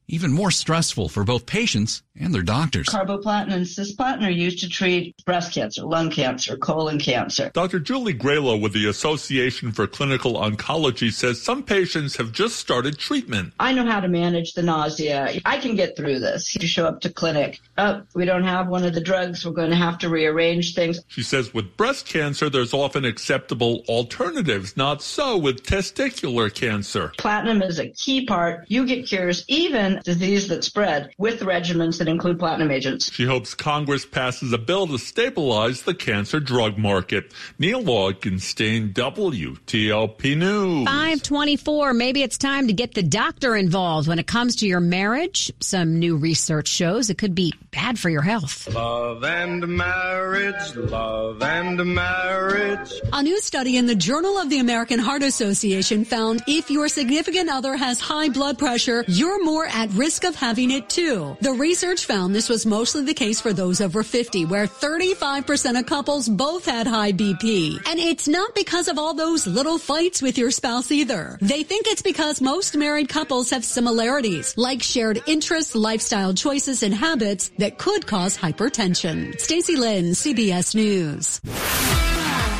even 0.07 0.31
more 0.31 0.51
stressful 0.51 1.09
for 1.09 1.23
both 1.23 1.45
patients 1.45 2.03
and 2.19 2.33
their 2.33 2.41
doctors. 2.41 2.87
Carboplatin 2.87 3.53
and 3.53 3.65
cisplatin 3.65 4.25
are 4.25 4.31
used 4.31 4.59
to 4.59 4.69
treat 4.69 5.15
breast 5.25 5.53
cancer, 5.53 5.83
lung 5.83 6.09
cancer, 6.09 6.57
colon 6.57 6.99
cancer. 6.99 7.51
Dr. 7.53 7.79
Julie 7.79 8.13
Gralow 8.13 8.59
with 8.59 8.73
the 8.73 8.87
Association 8.87 9.71
for 9.71 9.87
Clinical 9.87 10.33
Oncology 10.33 11.11
says 11.11 11.41
some 11.41 11.63
patients 11.63 12.15
have 12.15 12.31
just 12.31 12.57
started 12.57 12.97
treatment. 12.97 13.53
I 13.59 13.73
know 13.73 13.85
how 13.85 13.99
to 13.99 14.07
manage 14.07 14.53
the 14.53 14.63
nausea. 14.63 15.39
I 15.45 15.57
can 15.57 15.75
get 15.75 15.95
through 15.95 16.19
this. 16.19 16.55
You 16.55 16.67
show 16.67 16.85
up 16.85 17.01
to 17.01 17.09
clinic. 17.09 17.59
Oh, 17.77 18.01
we 18.15 18.25
don't 18.25 18.43
have 18.43 18.67
one 18.67 18.83
of 18.83 18.93
the 18.93 19.01
drugs. 19.01 19.45
We're 19.45 19.51
going 19.51 19.69
to 19.69 19.75
have 19.75 19.97
to 19.99 20.09
rearrange 20.09 20.75
things. 20.75 20.99
She 21.07 21.23
says 21.23 21.53
with 21.53 21.77
breast 21.77 22.07
cancer, 22.07 22.49
there's 22.49 22.73
often 22.73 23.05
acceptable 23.05 23.83
alternatives. 23.87 24.75
Not 24.75 25.01
so 25.01 25.37
with 25.37 25.63
testicular 25.63 26.53
cancer. 26.53 27.13
Platinum 27.17 27.61
is 27.61 27.79
a 27.79 27.89
key 27.89 28.25
part. 28.25 28.65
You 28.67 28.85
get 28.85 29.05
cures, 29.05 29.45
even 29.47 30.01
disease 30.03 30.47
that 30.47 30.63
spread, 30.63 31.11
with 31.17 31.41
regimens 31.41 31.97
that 31.99 32.06
include 32.07 32.39
platinum 32.39 32.71
agents. 32.71 33.11
She 33.11 33.25
hopes 33.25 33.53
Congress 33.53 34.05
passes 34.05 34.53
a 34.53 34.57
bill 34.57 34.87
to 34.87 34.97
stabilize 34.97 35.83
the 35.83 35.93
cancer 35.93 36.39
drug 36.39 36.77
market. 36.77 37.33
Neil 37.59 37.83
Augenstein, 37.83 38.93
WTOP 38.93 40.37
News. 40.37 40.85
524. 40.85 41.93
Maybe 41.93 42.23
it's 42.23 42.37
time 42.37 42.67
to 42.67 42.73
get 42.73 42.93
the 42.93 43.03
doctor 43.03 43.55
involved 43.55 44.07
when 44.07 44.19
it 44.19 44.27
comes 44.27 44.57
to 44.57 44.67
your 44.67 44.79
marriage. 44.79 45.51
Some 45.59 45.99
new 45.99 46.17
research 46.17 46.67
shows 46.67 47.09
it 47.09 47.17
could 47.17 47.35
be 47.35 47.53
bad 47.71 47.99
for 47.99 48.09
your 48.09 48.21
health. 48.21 48.67
Love 48.73 49.23
and 49.23 49.67
marriage, 49.67 50.75
love 50.75 51.41
and 51.41 51.93
marriage. 51.93 52.91
A 53.13 53.23
new 53.23 53.39
study 53.41 53.77
in 53.77 53.85
the 53.85 53.95
Journal 53.95 54.37
of 54.37 54.49
the 54.49 54.59
American 54.59 54.99
Heart 54.99 55.23
Association 55.23 56.05
found 56.05 56.41
if 56.47 56.69
your 56.69 56.87
significant 56.87 57.49
other 57.49 57.75
has 57.75 57.99
high 57.99 58.29
blood 58.29 58.57
pressure, 58.57 59.03
you're 59.07 59.43
more 59.43 59.65
at 59.65 59.89
risk 59.91 60.23
of 60.23 60.35
having 60.35 60.71
it 60.71 60.89
too. 60.89 61.37
The 61.41 61.53
research 61.53 61.96
found 62.05 62.33
this 62.33 62.49
was 62.49 62.65
mostly 62.65 63.03
the 63.03 63.13
case 63.13 63.41
for 63.41 63.53
those 63.53 63.81
over 63.81 64.03
50, 64.03 64.45
where 64.45 64.67
35% 64.67 65.79
of 65.79 65.85
couples 65.85 66.29
both 66.29 66.65
had 66.65 66.87
high 66.87 67.11
BP. 67.11 67.77
And 67.87 67.99
it's 67.99 68.27
not 68.27 68.53
because 68.55 68.87
of 68.87 68.97
all 68.97 69.13
those 69.13 69.47
little 69.47 69.77
fights 69.77 70.21
with 70.21 70.37
your 70.37 70.51
spouse 70.51 70.91
either. 70.91 71.37
They 71.41 71.63
think 71.63 71.87
it's 71.87 72.01
because 72.01 72.41
most 72.41 72.75
married 72.75 73.09
couples 73.09 73.49
have 73.49 73.65
similarities, 73.65 74.57
like 74.57 74.83
shared 74.83 75.21
interests, 75.27 75.75
lifestyle 75.75 76.33
choices, 76.33 76.83
and 76.83 76.93
habits 76.93 77.49
that 77.57 77.77
could 77.77 78.05
cause 78.07 78.37
hypertension. 78.37 79.39
Stacy 79.39 79.75
Lynn, 79.75 80.11
CBS 80.11 80.75
News. 80.75 81.41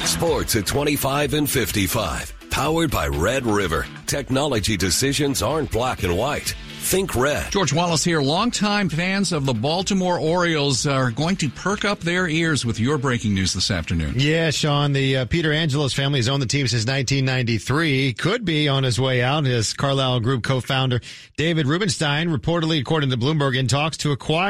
Sports 0.07 0.55
at 0.55 0.65
25 0.65 1.33
and 1.33 1.49
55. 1.49 2.33
Powered 2.49 2.89
by 2.89 3.07
Red 3.07 3.45
River. 3.45 3.85
Technology 4.07 4.77
decisions 4.77 5.41
aren't 5.41 5.69
black 5.69 6.03
and 6.03 6.17
white. 6.17 6.55
Think 6.87 7.15
red. 7.15 7.51
George 7.51 7.73
Wallace 7.73 8.05
here. 8.05 8.21
Longtime 8.21 8.87
fans 8.87 9.33
of 9.33 9.45
the 9.45 9.53
Baltimore 9.53 10.17
Orioles 10.17 10.87
are 10.87 11.11
going 11.11 11.35
to 11.35 11.49
perk 11.49 11.83
up 11.83 11.99
their 11.99 12.29
ears 12.29 12.65
with 12.65 12.79
your 12.79 12.97
breaking 12.97 13.33
news 13.33 13.51
this 13.51 13.69
afternoon. 13.69 14.13
Yeah, 14.15 14.51
Sean. 14.51 14.93
The 14.93 15.17
uh, 15.17 15.25
Peter 15.25 15.51
Angelos 15.51 15.93
family 15.93 16.19
has 16.19 16.29
owned 16.29 16.41
the 16.41 16.47
team 16.47 16.65
since 16.65 16.85
1993. 16.85 18.13
Could 18.13 18.45
be 18.45 18.69
on 18.69 18.85
his 18.85 18.97
way 19.01 19.21
out. 19.21 19.43
His 19.43 19.73
Carlyle 19.73 20.21
Group 20.21 20.45
co-founder 20.45 21.01
David 21.35 21.67
Rubenstein 21.67 22.29
reportedly, 22.29 22.79
according 22.79 23.09
to 23.09 23.17
Bloomberg, 23.17 23.57
in 23.57 23.67
talks 23.67 23.97
to 23.97 24.13
acquire 24.13 24.45